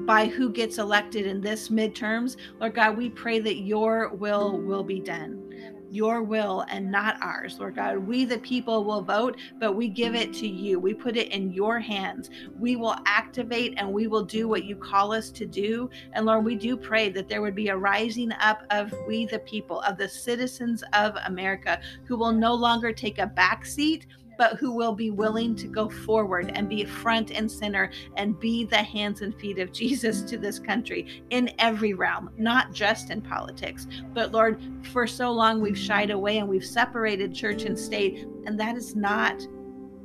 by 0.06 0.26
who 0.26 0.50
gets 0.50 0.78
elected 0.78 1.26
in 1.26 1.42
this 1.42 1.70
midterms. 1.70 2.38
Lord 2.60 2.76
God, 2.76 2.98
we 2.98 3.10
pray 3.10 3.40
that 3.40 3.58
your 3.58 4.10
will 4.10 4.58
will 4.58 4.84
be 4.84 5.00
done. 5.00 5.48
Your 5.92 6.24
will 6.24 6.64
and 6.70 6.90
not 6.90 7.22
ours, 7.22 7.60
Lord 7.60 7.76
God. 7.76 7.98
We, 7.98 8.24
the 8.24 8.38
people, 8.38 8.86
will 8.86 9.02
vote, 9.02 9.36
but 9.60 9.74
we 9.74 9.90
give 9.90 10.16
it 10.16 10.32
to 10.36 10.48
you. 10.48 10.80
We 10.80 10.94
put 10.94 11.18
it 11.18 11.34
in 11.34 11.52
your 11.52 11.80
hands. 11.80 12.30
We 12.58 12.78
will 12.78 12.96
activate 13.06 13.74
and 13.76 13.92
we 13.92 14.08
will 14.08 14.24
do 14.24 14.48
what 14.48 14.64
you 14.64 14.78
call 14.78 15.12
us 15.12 15.30
to 15.32 15.46
do. 15.46 15.90
And 16.14 16.26
Lord, 16.26 16.46
we 16.46 16.56
do 16.56 16.78
pray 16.78 17.10
that 17.10 17.28
there 17.28 17.42
would 17.42 17.56
be 17.56 17.68
a 17.68 17.78
rising 17.78 18.32
up 18.40 18.64
of 18.70 18.94
we, 19.06 19.26
the 19.26 19.40
people, 19.40 19.82
of 19.82 19.98
the 19.98 20.08
citizens 20.08 20.82
of 20.94 21.18
America, 21.26 21.82
who 22.06 22.16
will 22.16 22.32
no 22.32 22.54
longer 22.54 22.94
take 22.94 23.20
a 23.20 23.28
back 23.28 23.66
seat, 23.66 24.08
but 24.42 24.58
who 24.58 24.72
will 24.72 24.96
be 24.96 25.12
willing 25.12 25.54
to 25.54 25.68
go 25.68 25.88
forward 25.88 26.52
and 26.56 26.68
be 26.68 26.84
front 26.84 27.30
and 27.30 27.52
center 27.52 27.92
and 28.18 28.40
be 28.40 28.66
the 28.66 28.76
hands 28.76 29.22
and 29.22 29.40
feet 29.40 29.60
of 29.60 29.72
Jesus 29.72 30.24
to 30.24 30.36
this 30.36 30.58
country 30.58 31.24
in 31.30 31.52
every 31.60 31.94
realm, 31.94 32.32
not 32.40 32.74
just 32.74 33.12
in 33.12 33.22
politics. 33.22 33.86
But 34.16 34.32
Lord, 34.32 34.60
for 34.92 35.06
so 35.06 35.32
long 35.32 35.62
we've 35.62 35.78
shied 35.78 36.10
away 36.10 36.40
and 36.40 36.50
we've 36.50 36.66
separated 36.66 37.36
church 37.36 37.66
and 37.66 37.78
state, 37.78 38.26
and 38.48 38.60
that 38.60 38.76
is 38.76 38.96
not 38.96 39.48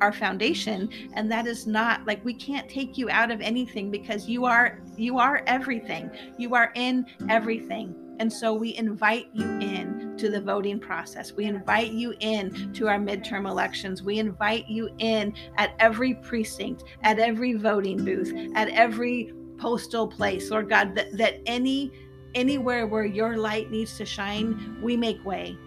our 0.01 0.13
foundation 0.13 0.87
and 1.13 1.31
that 1.31 1.47
is 1.47 1.65
not 1.65 2.05
like 2.05 2.23
we 2.23 2.35
can't 2.35 2.69
take 2.69 2.95
you 2.95 3.09
out 3.09 3.31
of 3.31 3.41
anything 3.41 3.89
because 3.89 4.27
you 4.27 4.45
are 4.45 4.83
you 4.97 5.17
are 5.17 5.41
everything. 5.47 6.11
You 6.37 6.53
are 6.53 6.71
in 6.75 7.07
everything. 7.27 7.95
And 8.19 8.31
so 8.31 8.53
we 8.53 8.75
invite 8.75 9.29
you 9.33 9.45
in 9.59 9.96
to 10.17 10.29
the 10.29 10.41
voting 10.41 10.79
process. 10.79 11.33
We 11.33 11.45
invite 11.45 11.91
you 11.91 12.13
in 12.19 12.73
to 12.73 12.87
our 12.87 12.97
midterm 12.97 13.49
elections. 13.49 14.03
We 14.03 14.19
invite 14.19 14.67
you 14.67 14.89
in 14.99 15.33
at 15.57 15.73
every 15.79 16.15
precinct, 16.15 16.83
at 17.03 17.19
every 17.19 17.53
voting 17.53 18.03
booth, 18.03 18.33
at 18.55 18.69
every 18.69 19.33
postal 19.57 20.07
place, 20.07 20.51
Lord 20.51 20.69
God, 20.69 20.95
that, 20.95 21.17
that 21.17 21.41
any 21.45 21.91
anywhere 22.35 22.85
where 22.85 23.05
your 23.05 23.37
light 23.37 23.71
needs 23.71 23.97
to 23.97 24.05
shine, 24.05 24.77
we 24.81 24.95
make 24.95 25.23
way 25.25 25.57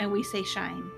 and 0.00 0.10
we 0.10 0.22
say 0.22 0.42
shine. 0.44 0.90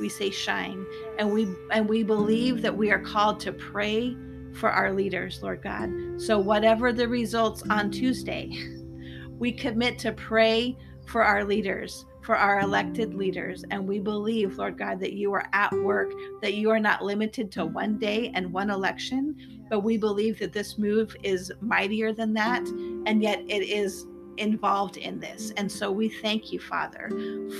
We 0.00 0.08
say 0.08 0.30
shine. 0.30 0.86
And 1.18 1.32
we 1.32 1.48
and 1.70 1.88
we 1.88 2.02
believe 2.02 2.62
that 2.62 2.76
we 2.76 2.90
are 2.90 3.00
called 3.00 3.40
to 3.40 3.52
pray 3.52 4.16
for 4.54 4.70
our 4.70 4.92
leaders, 4.92 5.42
Lord 5.42 5.62
God. 5.62 5.90
So 6.20 6.38
whatever 6.38 6.92
the 6.92 7.08
results 7.08 7.62
on 7.70 7.90
Tuesday, 7.90 8.50
we 9.38 9.52
commit 9.52 9.98
to 10.00 10.12
pray 10.12 10.76
for 11.06 11.22
our 11.22 11.44
leaders, 11.44 12.04
for 12.28 12.36
our 12.36 12.60
elected 12.60 13.14
leaders. 13.14 13.64
And 13.70 13.88
we 13.88 13.98
believe, 14.00 14.58
Lord 14.58 14.76
God, 14.76 15.00
that 15.00 15.14
you 15.14 15.32
are 15.32 15.48
at 15.54 15.72
work, 15.72 16.12
that 16.42 16.52
you 16.52 16.68
are 16.68 16.78
not 16.78 17.02
limited 17.02 17.50
to 17.52 17.64
one 17.64 17.96
day 17.96 18.30
and 18.34 18.52
one 18.52 18.68
election, 18.68 19.64
but 19.70 19.80
we 19.80 19.96
believe 19.96 20.38
that 20.40 20.52
this 20.52 20.76
move 20.76 21.16
is 21.22 21.50
mightier 21.62 22.12
than 22.12 22.34
that. 22.34 22.68
And 23.06 23.22
yet 23.22 23.40
it 23.48 23.62
is 23.62 24.04
involved 24.36 24.98
in 24.98 25.18
this. 25.18 25.52
And 25.56 25.72
so 25.72 25.90
we 25.90 26.10
thank 26.10 26.52
you, 26.52 26.60
Father, 26.60 27.08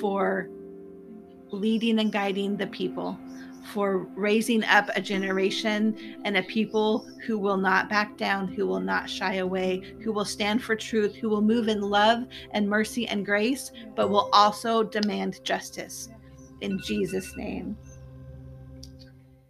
for 0.00 0.50
leading 1.50 1.98
and 1.98 2.12
guiding 2.12 2.58
the 2.58 2.66
people 2.66 3.18
for 3.72 3.98
raising 4.14 4.64
up 4.64 4.88
a 4.94 5.00
generation 5.00 6.16
and 6.24 6.36
a 6.36 6.42
people 6.44 7.06
who 7.26 7.38
will 7.38 7.56
not 7.56 7.88
back 7.88 8.16
down, 8.16 8.48
who 8.48 8.66
will 8.66 8.80
not 8.80 9.08
shy 9.08 9.34
away, 9.36 9.94
who 10.02 10.12
will 10.12 10.24
stand 10.24 10.62
for 10.62 10.74
truth, 10.74 11.14
who 11.14 11.28
will 11.28 11.42
move 11.42 11.68
in 11.68 11.80
love 11.80 12.26
and 12.52 12.68
mercy 12.68 13.06
and 13.08 13.24
grace, 13.24 13.70
but 13.94 14.10
will 14.10 14.28
also 14.32 14.82
demand 14.82 15.42
justice. 15.44 16.08
In 16.60 16.78
Jesus' 16.80 17.36
name. 17.36 17.76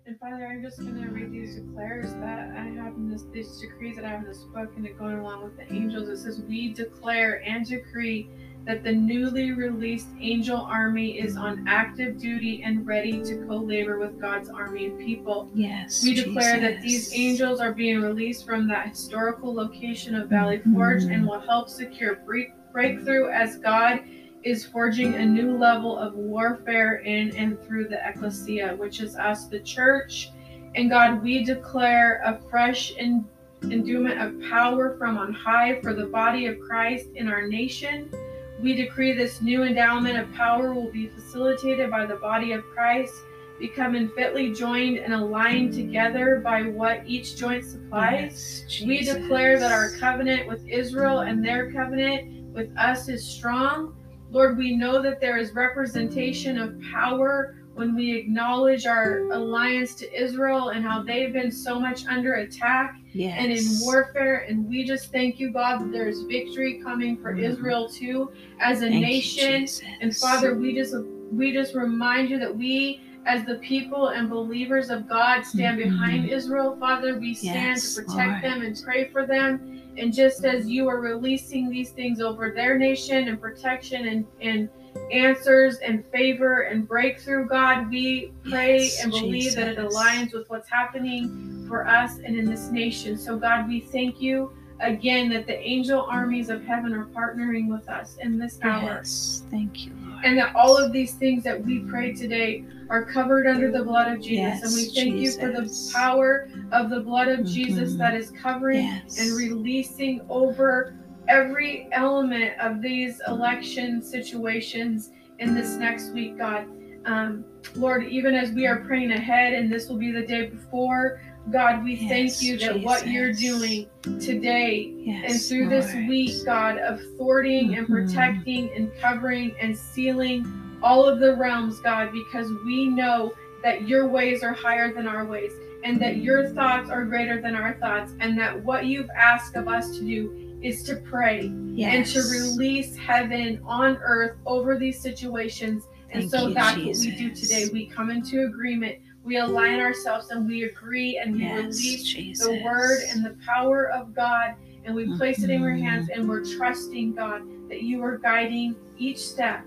And 0.08 0.18
Father, 0.20 0.46
I'm 0.46 0.62
just 0.62 0.78
going 0.78 1.02
to 1.02 1.08
read 1.10 1.30
these 1.32 1.56
declares 1.56 2.14
that 2.14 2.50
I 2.56 2.64
have 2.82 2.94
in 2.94 3.10
this, 3.10 3.24
these 3.30 3.58
decrees 3.58 3.96
that 3.96 4.06
I 4.06 4.08
have 4.08 4.22
in 4.22 4.28
this 4.28 4.44
book, 4.54 4.70
and 4.76 4.86
it 4.86 4.98
going 4.98 5.18
along 5.18 5.44
with 5.44 5.56
the 5.56 5.70
angels. 5.70 6.08
It 6.08 6.16
says, 6.16 6.40
We 6.48 6.72
declare 6.72 7.42
and 7.44 7.66
decree 7.66 8.30
that 8.68 8.84
the 8.84 8.92
newly 8.92 9.52
released 9.52 10.08
angel 10.20 10.58
army 10.58 11.18
is 11.18 11.38
on 11.38 11.66
active 11.66 12.20
duty 12.20 12.62
and 12.62 12.86
ready 12.86 13.24
to 13.24 13.42
co 13.48 13.56
labor 13.56 13.98
with 13.98 14.20
God's 14.20 14.50
army 14.50 14.84
and 14.84 14.98
people. 14.98 15.50
Yes. 15.54 16.04
We 16.04 16.12
declare 16.12 16.60
that 16.60 16.82
these 16.82 17.10
angels 17.14 17.60
are 17.60 17.72
being 17.72 18.02
released 18.02 18.44
from 18.44 18.68
that 18.68 18.88
historical 18.90 19.54
location 19.54 20.14
of 20.14 20.28
Valley 20.28 20.58
Forge 20.58 21.04
Mhm. 21.04 21.14
and 21.14 21.26
will 21.26 21.40
help 21.40 21.70
secure 21.70 22.16
break- 22.26 22.52
breakthrough 22.70 23.30
as 23.30 23.56
God 23.56 24.00
is 24.42 24.66
forging 24.66 25.14
a 25.14 25.24
new 25.24 25.56
level 25.56 25.96
of 25.98 26.14
warfare 26.14 26.96
in 26.96 27.34
and 27.36 27.58
through 27.62 27.88
the 27.88 28.06
ecclesia, 28.06 28.76
which 28.76 29.00
is 29.00 29.16
us, 29.16 29.46
the 29.46 29.60
church. 29.60 30.28
And 30.74 30.90
God, 30.90 31.22
we 31.22 31.42
declare 31.42 32.20
a 32.22 32.38
fresh 32.50 32.92
en- 32.98 33.24
endowment 33.62 34.20
of 34.20 34.38
power 34.50 34.94
from 34.98 35.16
on 35.16 35.32
high 35.32 35.80
for 35.80 35.94
the 35.94 36.04
body 36.04 36.44
of 36.44 36.60
Christ 36.60 37.08
in 37.14 37.28
our 37.28 37.48
nation. 37.48 38.10
We 38.60 38.74
decree 38.74 39.12
this 39.12 39.40
new 39.40 39.62
endowment 39.62 40.18
of 40.18 40.32
power 40.34 40.74
will 40.74 40.90
be 40.90 41.08
facilitated 41.08 41.90
by 41.90 42.06
the 42.06 42.16
body 42.16 42.52
of 42.52 42.64
Christ, 42.74 43.14
becoming 43.58 44.08
fitly 44.10 44.52
joined 44.52 44.98
and 44.98 45.12
aligned 45.12 45.72
together 45.74 46.40
by 46.42 46.62
what 46.62 47.02
each 47.06 47.36
joint 47.36 47.64
supplies. 47.64 48.64
Yes, 48.68 48.82
We 48.86 49.02
declare 49.02 49.58
that 49.58 49.72
our 49.72 49.90
covenant 49.92 50.48
with 50.48 50.66
Israel 50.66 51.20
and 51.20 51.44
their 51.44 51.72
covenant 51.72 52.52
with 52.52 52.76
us 52.76 53.08
is 53.08 53.24
strong. 53.24 53.94
Lord, 54.30 54.58
we 54.58 54.76
know 54.76 55.00
that 55.02 55.20
there 55.20 55.38
is 55.38 55.52
representation 55.52 56.58
of 56.58 56.80
power 56.92 57.56
when 57.78 57.94
we 57.94 58.12
acknowledge 58.16 58.86
our 58.86 59.20
alliance 59.30 59.94
to 59.94 60.20
Israel 60.22 60.70
and 60.70 60.84
how 60.84 61.02
they've 61.02 61.32
been 61.32 61.52
so 61.52 61.78
much 61.78 62.04
under 62.06 62.34
attack 62.34 62.96
yes. 63.12 63.36
and 63.38 63.52
in 63.52 63.64
warfare. 63.80 64.44
And 64.48 64.68
we 64.68 64.84
just 64.84 65.12
thank 65.12 65.38
you, 65.38 65.50
God, 65.52 65.80
that 65.80 65.92
there's 65.92 66.22
victory 66.22 66.80
coming 66.82 67.16
for 67.16 67.32
Mhm. 67.34 67.42
Israel 67.44 67.88
too 67.88 68.30
as 68.60 68.82
a 68.82 68.88
Thank 68.88 69.00
nation. 69.02 69.60
Jesus. 69.62 69.82
And 70.00 70.14
Father, 70.16 70.54
we 70.54 70.74
just 70.74 70.94
we 71.30 71.52
just 71.52 71.74
remind 71.74 72.30
you 72.30 72.38
that 72.38 72.56
we 72.56 73.00
as 73.26 73.44
the 73.44 73.56
people 73.56 74.08
and 74.08 74.30
believers 74.30 74.88
of 74.88 75.06
God 75.06 75.42
stand 75.42 75.78
Mhm. 75.78 75.84
behind 75.84 76.30
Israel. 76.30 76.76
Father, 76.80 77.18
we 77.18 77.34
stand 77.34 77.76
Yes, 77.76 77.94
to 77.94 78.02
protect 78.02 78.30
Lord. 78.30 78.42
them 78.42 78.62
and 78.62 78.80
pray 78.82 79.04
for 79.12 79.26
them. 79.26 79.60
And 79.98 80.12
just 80.12 80.44
as 80.44 80.66
you 80.66 80.88
are 80.88 81.00
releasing 81.00 81.68
these 81.68 81.90
things 81.90 82.20
over 82.20 82.50
their 82.50 82.78
nation 82.78 83.28
and 83.28 83.38
protection 83.40 84.06
and, 84.06 84.24
and 84.40 84.68
answers 85.12 85.78
and 85.78 86.04
favor 86.12 86.62
and 86.62 86.86
breakthrough, 86.86 87.46
God, 87.46 87.88
we 87.90 88.32
pray 88.48 88.82
Yes, 88.82 89.02
and 89.02 89.10
believe 89.12 89.54
that 89.54 89.68
it 89.68 89.78
aligns 89.78 90.32
with 90.32 90.48
what's 90.50 90.68
happening 90.68 91.64
for 91.68 91.86
us 91.86 92.18
and 92.18 92.36
in 92.36 92.44
this 92.46 92.70
nation. 92.70 93.16
So, 93.18 93.38
God, 93.38 93.68
we 93.68 93.80
thank 93.80 94.20
you 94.20 94.52
again 94.80 95.28
that 95.30 95.46
the 95.46 95.58
angel 95.58 96.06
armies 96.08 96.50
of 96.50 96.64
heaven 96.64 96.92
are 96.94 97.06
partnering 97.06 97.68
with 97.68 97.88
us 97.88 98.16
in 98.22 98.38
this 98.38 98.58
hour 98.62 98.82
Yes. 98.98 99.44
Thank 99.50 99.86
you, 99.86 99.92
Lord. 100.06 100.24
and 100.24 100.38
that 100.38 100.54
all 100.54 100.76
of 100.76 100.92
these 100.92 101.14
things 101.14 101.42
that 101.44 101.60
we 101.64 101.80
pray 101.80 102.12
today 102.12 102.64
are 102.88 103.04
covered 103.04 103.46
under 103.46 103.70
the 103.70 103.82
blood 103.84 104.12
of 104.12 104.18
Jesus. 104.22 104.30
Yes, 104.30 104.62
and 104.62 104.74
we 104.74 104.84
thank 104.94 105.20
you 105.20 105.32
for 105.32 105.50
the 105.52 105.90
power 105.94 106.48
of 106.72 106.90
the 106.90 107.00
blood 107.00 107.28
of 107.28 107.44
Jesus 107.44 107.94
Mhm. 107.94 107.98
that 107.98 108.14
is 108.14 108.30
covering 108.30 108.84
Yes. 108.84 109.18
and 109.18 109.36
releasing 109.36 110.20
over 110.30 110.94
every 111.28 111.88
element 111.92 112.58
of 112.60 112.80
these 112.82 113.20
election 113.28 114.02
situations 114.02 115.10
in 115.38 115.54
this 115.54 115.74
next 115.76 116.10
week, 116.12 116.38
God. 116.38 116.66
Um, 117.04 117.44
Lord, 117.74 118.04
even 118.06 118.34
as 118.34 118.50
we 118.50 118.66
are 118.66 118.80
praying 118.80 119.12
ahead, 119.12 119.52
and 119.52 119.70
this 119.72 119.88
will 119.88 119.98
be 119.98 120.10
the 120.10 120.26
day 120.26 120.46
before, 120.46 121.20
God, 121.50 121.82
we 121.84 121.94
Yes, 121.94 122.08
thank 122.08 122.42
you 122.42 122.58
that 122.58 122.82
what 122.82 123.06
you're 123.06 123.32
doing 123.32 123.86
today 124.20 124.92
Yes, 124.98 125.30
and 125.32 125.40
through 125.40 125.68
this 125.68 125.94
week, 125.94 126.34
God, 126.44 126.76
of 126.78 127.00
thwarting 127.16 127.76
and 127.76 127.86
Mhm. 127.86 127.90
protecting 127.90 128.70
and 128.76 128.90
covering 129.00 129.54
and 129.60 129.76
sealing 129.76 130.46
all 130.82 131.04
of 131.04 131.20
the 131.20 131.34
realms, 131.36 131.80
God, 131.80 132.10
because 132.12 132.50
we 132.66 132.88
know 132.88 133.32
that 133.62 133.88
your 133.88 134.08
ways 134.08 134.42
are 134.42 134.52
higher 134.52 134.92
than 134.92 135.06
our 135.06 135.24
ways 135.24 135.52
and 135.84 136.00
that 136.00 136.18
your 136.18 136.48
thoughts 136.48 136.90
are 136.90 137.04
greater 137.04 137.40
than 137.40 137.54
our 137.54 137.74
thoughts, 137.74 138.12
and 138.20 138.36
that 138.38 138.64
what 138.64 138.86
you've 138.86 139.10
asked 139.10 139.54
of 139.56 139.68
us 139.68 139.96
to 139.96 140.04
do 140.04 140.47
is 140.62 140.82
to 140.84 140.96
pray 140.96 141.52
yes. 141.74 141.94
and 141.94 142.06
to 142.24 142.30
release 142.30 142.96
heaven 142.96 143.60
on 143.64 143.96
earth 143.98 144.36
over 144.46 144.76
these 144.76 145.00
situations. 145.00 145.84
And 146.10 146.22
Thank 146.22 146.30
so 146.30 146.48
you, 146.48 146.54
that's 146.54 146.76
what 146.76 146.96
we 146.96 147.10
do 147.16 147.34
today. 147.34 147.68
We 147.72 147.86
come 147.86 148.10
into 148.10 148.44
agreement, 148.46 148.96
we 149.24 149.36
align 149.36 149.78
ourselves, 149.78 150.30
and 150.30 150.48
we 150.48 150.64
agree 150.64 151.18
and 151.18 151.34
we 151.34 151.40
Yes, 151.42 151.64
release 151.64 152.04
Jesus. 152.04 152.46
the 152.46 152.62
word 152.64 153.00
and 153.10 153.24
the 153.24 153.36
power 153.44 153.90
of 153.90 154.14
God, 154.14 154.54
and 154.84 154.94
we 154.94 155.16
place 155.16 155.42
it 155.42 155.50
in 155.50 155.60
your 155.62 155.72
Mhm. 155.72 155.82
hands, 155.82 156.08
and 156.08 156.28
we're 156.28 156.44
trusting 156.44 157.14
God 157.14 157.42
that 157.68 157.82
you 157.82 158.02
are 158.02 158.16
guiding 158.18 158.74
each 158.98 159.18
step. 159.18 159.64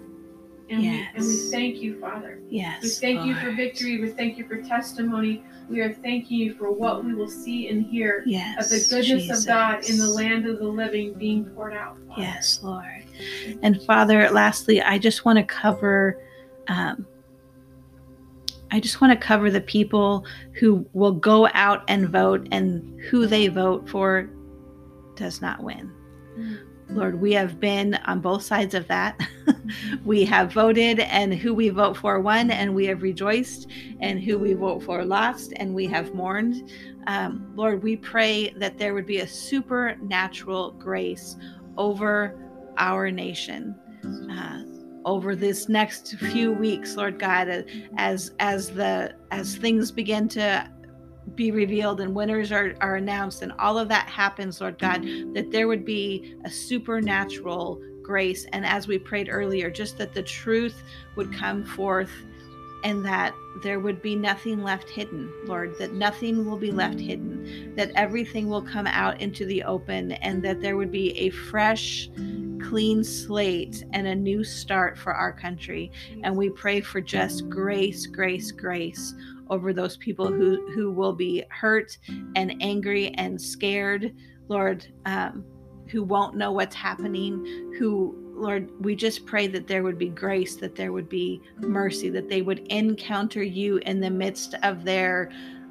And, 0.69 0.81
we, 0.81 0.87
and 1.15 1.27
we 1.27 1.35
thank 1.51 1.81
you, 1.81 1.99
Father. 1.99 2.39
Yes. 2.49 2.81
We 2.81 2.89
thank 2.89 3.25
you 3.25 3.35
for 3.35 3.51
victory. 3.51 3.99
We 3.99 4.09
thank 4.09 4.37
you 4.37 4.47
for 4.47 4.57
testimony. 4.61 5.43
We 5.71 5.79
are 5.79 5.93
thanking 5.93 6.37
you 6.37 6.53
for 6.55 6.69
what 6.71 7.05
we 7.05 7.13
will 7.13 7.29
see 7.29 7.69
and 7.69 7.85
hear 7.85 8.23
Yes. 8.25 8.65
of 8.65 8.69
the 8.69 8.95
goodness 8.95 9.23
Jesus. 9.23 9.41
of 9.41 9.47
God 9.47 9.89
in 9.89 9.97
the 9.97 10.09
land 10.09 10.45
of 10.45 10.59
the 10.59 10.67
living 10.67 11.13
being 11.13 11.45
poured 11.45 11.73
out. 11.73 11.97
Father. 12.09 12.21
Yes, 12.21 12.59
Lord. 12.61 13.03
And 13.61 13.81
Father, 13.83 14.29
lastly, 14.29 14.81
I 14.81 14.97
just 14.97 15.23
want 15.23 15.37
to 15.39 15.43
cover. 15.43 16.21
Um, 16.67 17.07
I 18.71 18.79
just 18.79 19.01
want 19.01 19.11
to 19.13 19.25
cover 19.25 19.49
the 19.49 19.61
people 19.61 20.25
who 20.53 20.85
will 20.93 21.11
go 21.13 21.47
out 21.53 21.83
and 21.87 22.09
vote, 22.09 22.47
and 22.51 23.01
who 23.09 23.25
they 23.25 23.47
vote 23.47 23.89
for 23.89 24.29
does 25.15 25.41
not 25.41 25.63
win. 25.63 25.91
Mm. 26.37 26.59
Lord, 26.91 27.21
we 27.21 27.31
have 27.33 27.59
been 27.59 27.95
on 28.05 28.19
both 28.19 28.43
sides 28.43 28.73
of 28.73 28.87
that. 28.87 29.19
we 30.05 30.25
have 30.25 30.51
voted, 30.51 30.99
and 30.99 31.33
who 31.33 31.53
we 31.53 31.69
vote 31.69 31.95
for 31.95 32.19
won, 32.19 32.51
and 32.51 32.75
we 32.75 32.85
have 32.87 33.01
rejoiced, 33.01 33.67
and 34.01 34.21
who 34.21 34.37
we 34.37 34.53
vote 34.53 34.83
for 34.83 35.03
lost, 35.05 35.53
and 35.55 35.73
we 35.73 35.87
have 35.87 36.13
mourned. 36.13 36.69
Um, 37.07 37.51
Lord, 37.55 37.81
we 37.81 37.95
pray 37.95 38.49
that 38.57 38.77
there 38.77 38.93
would 38.93 39.05
be 39.05 39.19
a 39.19 39.27
supernatural 39.27 40.71
grace 40.73 41.37
over 41.77 42.37
our 42.77 43.09
nation. 43.09 43.75
Uh, 44.31 44.63
over 45.03 45.35
this 45.35 45.67
next 45.67 46.15
few 46.17 46.51
weeks, 46.51 46.95
Lord 46.95 47.17
God, 47.17 47.65
as 47.97 48.31
as 48.39 48.69
the 48.69 49.15
as 49.31 49.55
things 49.55 49.91
begin 49.91 50.27
to 50.29 50.69
be 51.35 51.51
revealed 51.51 52.01
and 52.01 52.13
winners 52.13 52.51
are, 52.51 52.75
are 52.81 52.95
announced 52.95 53.41
and 53.41 53.51
all 53.59 53.77
of 53.77 53.87
that 53.89 54.07
happens, 54.07 54.59
Lord 54.59 54.77
God, 54.79 55.03
that 55.33 55.51
there 55.51 55.67
would 55.67 55.85
be 55.85 56.35
a 56.45 56.49
supernatural 56.49 57.81
grace. 58.01 58.45
And 58.51 58.65
as 58.65 58.87
we 58.87 58.97
prayed 58.97 59.29
earlier, 59.29 59.69
just 59.69 59.97
that 59.97 60.13
the 60.13 60.23
truth 60.23 60.83
would 61.15 61.33
come 61.33 61.63
forth 61.63 62.11
and 62.83 63.05
that 63.05 63.33
there 63.63 63.79
would 63.79 64.01
be 64.01 64.15
nothing 64.15 64.63
left 64.63 64.89
hidden, 64.89 65.31
Lord, 65.45 65.77
that 65.77 65.93
nothing 65.93 66.45
will 66.45 66.57
be 66.57 66.71
left 66.71 66.99
hidden, 66.99 67.73
that 67.75 67.91
everything 67.95 68.49
will 68.49 68.61
come 68.61 68.87
out 68.87 69.21
into 69.21 69.45
the 69.45 69.63
open, 69.63 70.13
and 70.13 70.41
that 70.43 70.61
there 70.61 70.77
would 70.77 70.91
be 70.91 71.15
a 71.17 71.29
fresh, 71.29 72.09
clean 72.63 73.03
slate 73.03 73.83
and 73.93 74.07
a 74.07 74.15
new 74.15 74.43
start 74.43 74.97
for 74.97 75.13
our 75.13 75.31
country. 75.31 75.91
And 76.23 76.35
we 76.35 76.49
pray 76.49 76.81
for 76.81 77.01
just 77.01 77.49
grace, 77.49 78.07
grace, 78.07 78.51
grace 78.51 79.13
over 79.51 79.73
those 79.73 79.97
people 79.97 80.27
who 80.27 80.71
who 80.71 80.91
will 80.91 81.13
be 81.13 81.43
hurt 81.49 81.97
and 82.35 82.55
angry 82.61 83.13
and 83.15 83.39
scared, 83.39 84.15
Lord, 84.47 84.87
um, 85.05 85.45
who 85.87 86.03
won't 86.03 86.35
know 86.35 86.51
what's 86.51 86.75
happening, 86.75 87.45
who 87.77 88.17
Lord, 88.33 88.71
we 88.83 88.95
just 88.95 89.27
pray 89.27 89.45
that 89.47 89.67
there 89.67 89.83
would 89.83 89.99
be 89.99 90.09
grace, 90.09 90.55
that 90.55 90.75
there 90.75 90.91
would 90.91 91.09
be 91.09 91.41
mercy, 91.59 92.09
that 92.09 92.27
they 92.27 92.41
would 92.41 92.59
encounter 92.69 93.43
you 93.43 93.77
in 93.77 93.99
the 93.99 94.09
midst 94.09 94.55
of 94.63 94.83
their 94.83 95.29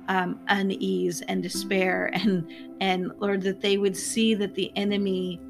um, 0.08 0.40
unease 0.48 1.22
and 1.22 1.42
despair, 1.42 2.06
and 2.12 2.48
and 2.80 3.10
Lord, 3.18 3.42
that 3.42 3.60
they 3.60 3.78
would 3.78 3.96
see 3.96 4.34
that 4.34 4.54
the 4.54 4.70
enemy 4.76 5.40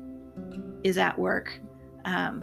is 0.83 0.97
at 0.97 1.19
work, 1.19 1.61
um, 2.05 2.43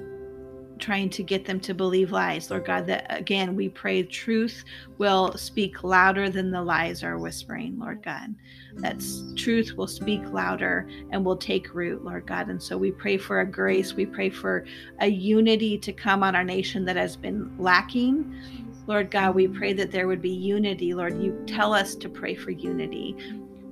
trying 0.79 1.09
to 1.09 1.23
get 1.23 1.45
them 1.45 1.59
to 1.61 1.73
believe 1.73 2.11
lies. 2.11 2.49
Lord 2.49 2.65
God, 2.65 2.85
that 2.87 3.05
again 3.09 3.55
we 3.55 3.69
pray 3.69 4.03
truth 4.03 4.63
will 4.97 5.37
speak 5.37 5.83
louder 5.83 6.29
than 6.29 6.51
the 6.51 6.61
lies 6.61 7.03
are 7.03 7.17
whispering. 7.17 7.77
Lord 7.79 8.03
God, 8.03 8.33
that 8.75 9.03
truth 9.35 9.73
will 9.75 9.87
speak 9.87 10.21
louder 10.31 10.89
and 11.11 11.23
will 11.23 11.37
take 11.37 11.73
root, 11.73 12.03
Lord 12.03 12.25
God. 12.25 12.49
And 12.49 12.61
so 12.61 12.77
we 12.77 12.91
pray 12.91 13.17
for 13.17 13.41
a 13.41 13.45
grace. 13.45 13.93
We 13.93 14.05
pray 14.05 14.29
for 14.29 14.65
a 14.99 15.07
unity 15.07 15.77
to 15.79 15.93
come 15.93 16.23
on 16.23 16.35
our 16.35 16.43
nation 16.43 16.85
that 16.85 16.95
has 16.95 17.15
been 17.15 17.55
lacking. 17.57 18.35
Lord 18.87 19.11
God, 19.11 19.35
we 19.35 19.47
pray 19.47 19.73
that 19.73 19.91
there 19.91 20.07
would 20.07 20.21
be 20.21 20.29
unity. 20.29 20.93
Lord, 20.93 21.21
you 21.21 21.43
tell 21.45 21.73
us 21.73 21.93
to 21.95 22.07
pray 22.07 22.35
for 22.35 22.51
unity. 22.51 23.17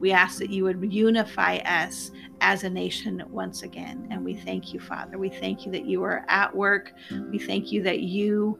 We 0.05 0.11
ask 0.11 0.37
that 0.37 0.51
you 0.51 0.65
would 0.65 0.93
unify 0.93 1.55
us 1.65 2.11
as 2.39 2.63
a 2.63 2.69
nation 2.69 3.23
once 3.31 3.63
again. 3.63 4.07
And 4.11 4.23
we 4.23 4.35
thank 4.35 4.71
you, 4.71 4.79
Father. 4.79 5.17
We 5.17 5.29
thank 5.29 5.65
you 5.65 5.71
that 5.71 5.87
you 5.87 6.03
are 6.03 6.23
at 6.27 6.55
work. 6.55 6.93
We 7.31 7.39
thank 7.39 7.71
you 7.71 7.81
that 7.81 8.01
you 8.01 8.59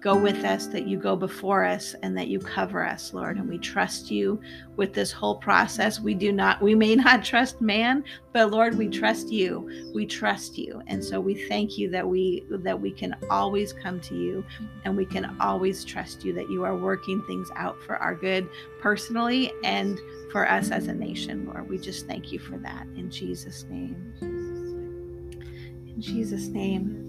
go 0.00 0.16
with 0.16 0.44
us, 0.44 0.66
that 0.68 0.86
you 0.86 0.96
go 0.96 1.16
before 1.16 1.64
us, 1.64 1.94
and 2.02 2.16
that 2.16 2.28
you 2.28 2.38
cover 2.38 2.84
us, 2.84 3.12
Lord. 3.12 3.36
And 3.36 3.48
we 3.48 3.58
trust 3.58 4.10
you 4.10 4.40
with 4.76 4.92
this 4.92 5.10
whole 5.10 5.36
process. 5.36 5.98
We 5.98 6.14
do 6.14 6.30
not, 6.30 6.62
we 6.62 6.74
may 6.74 6.94
not 6.94 7.24
trust 7.24 7.60
man, 7.60 8.04
but 8.32 8.50
Lord, 8.50 8.78
we 8.78 8.88
trust 8.88 9.32
you. 9.32 9.90
We 9.94 10.06
trust 10.06 10.56
you. 10.56 10.80
And 10.86 11.04
so 11.04 11.20
we 11.20 11.48
thank 11.48 11.76
you 11.76 11.90
that 11.90 12.06
we 12.06 12.44
that 12.50 12.80
we 12.80 12.92
can 12.92 13.16
always 13.28 13.72
come 13.72 14.00
to 14.02 14.14
you 14.14 14.44
and 14.84 14.96
we 14.96 15.04
can 15.04 15.36
always 15.40 15.84
trust 15.84 16.24
you 16.24 16.32
that 16.34 16.48
you 16.48 16.64
are 16.64 16.76
working 16.76 17.22
things 17.22 17.50
out 17.56 17.82
for 17.82 17.96
our 17.96 18.14
good 18.14 18.48
personally 18.80 19.52
and 19.64 19.98
for 20.30 20.48
us 20.48 20.70
as 20.70 20.86
a 20.86 20.94
nation, 20.94 21.46
Lord. 21.46 21.68
We 21.68 21.78
just 21.78 22.06
thank 22.06 22.30
you 22.32 22.38
for 22.38 22.58
that 22.58 22.86
in 22.96 23.10
Jesus' 23.10 23.64
name. 23.68 24.14
In 24.20 25.94
Jesus' 25.98 26.46
name. 26.46 27.07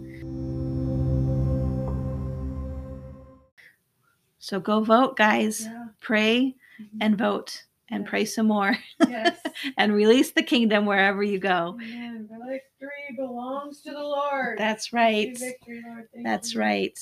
So 4.39 4.59
go 4.59 4.81
vote, 4.83 5.15
guys. 5.17 5.65
Yeah. 5.65 5.87
Pray 6.01 6.55
Mhm. 6.79 6.97
and 7.01 7.17
vote 7.17 7.63
and 7.89 8.03
Yes. 8.03 8.09
pray 8.09 8.25
some 8.25 8.47
more 8.47 8.77
Yes. 9.07 9.37
and 9.77 9.93
release 9.93 10.31
the 10.31 10.43
kingdom 10.43 10.85
wherever 10.85 11.21
you 11.23 11.39
go. 11.39 11.77
Amen. 11.81 12.27
The 12.31 12.37
victory 12.45 13.15
belongs 13.17 13.81
to 13.81 13.91
the 13.91 14.01
Lord. 14.03 14.57
That's 14.57 14.93
right. 14.93 15.37
victory, 15.37 15.83
Lord. 15.85 16.07
That's 16.23 16.53
you. 16.53 16.59
right. 16.61 16.97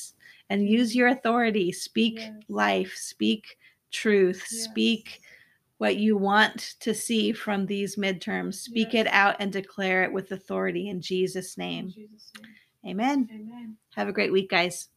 And 0.50 0.68
use 0.68 0.96
your 0.96 1.10
authority. 1.10 1.72
Speak 1.72 2.16
Yes. 2.20 2.34
life, 2.48 2.94
speak 2.96 3.58
truth, 3.92 4.46
Yes. 4.52 4.64
speak 4.64 5.22
what 5.78 5.98
you 5.98 6.18
want 6.18 6.76
to 6.80 6.94
see 6.94 7.32
from 7.32 7.66
these 7.68 7.98
midterms. 7.98 8.56
Speak 8.56 8.96
it 8.96 9.06
out 9.08 9.36
and 9.40 9.52
declare 9.52 10.04
it 10.04 10.12
with 10.12 10.32
authority 10.32 10.90
in 10.90 11.02
Jesus' 11.02 11.56
In 11.58 11.62
name. 11.64 11.90
Jesus' 11.90 12.32
name. 12.42 12.56
Amen. 12.92 13.30
Amen. 13.32 13.78
Have 13.96 14.08
a 14.08 14.14
great 14.14 14.32
week, 14.32 14.50
guys. 14.50 14.90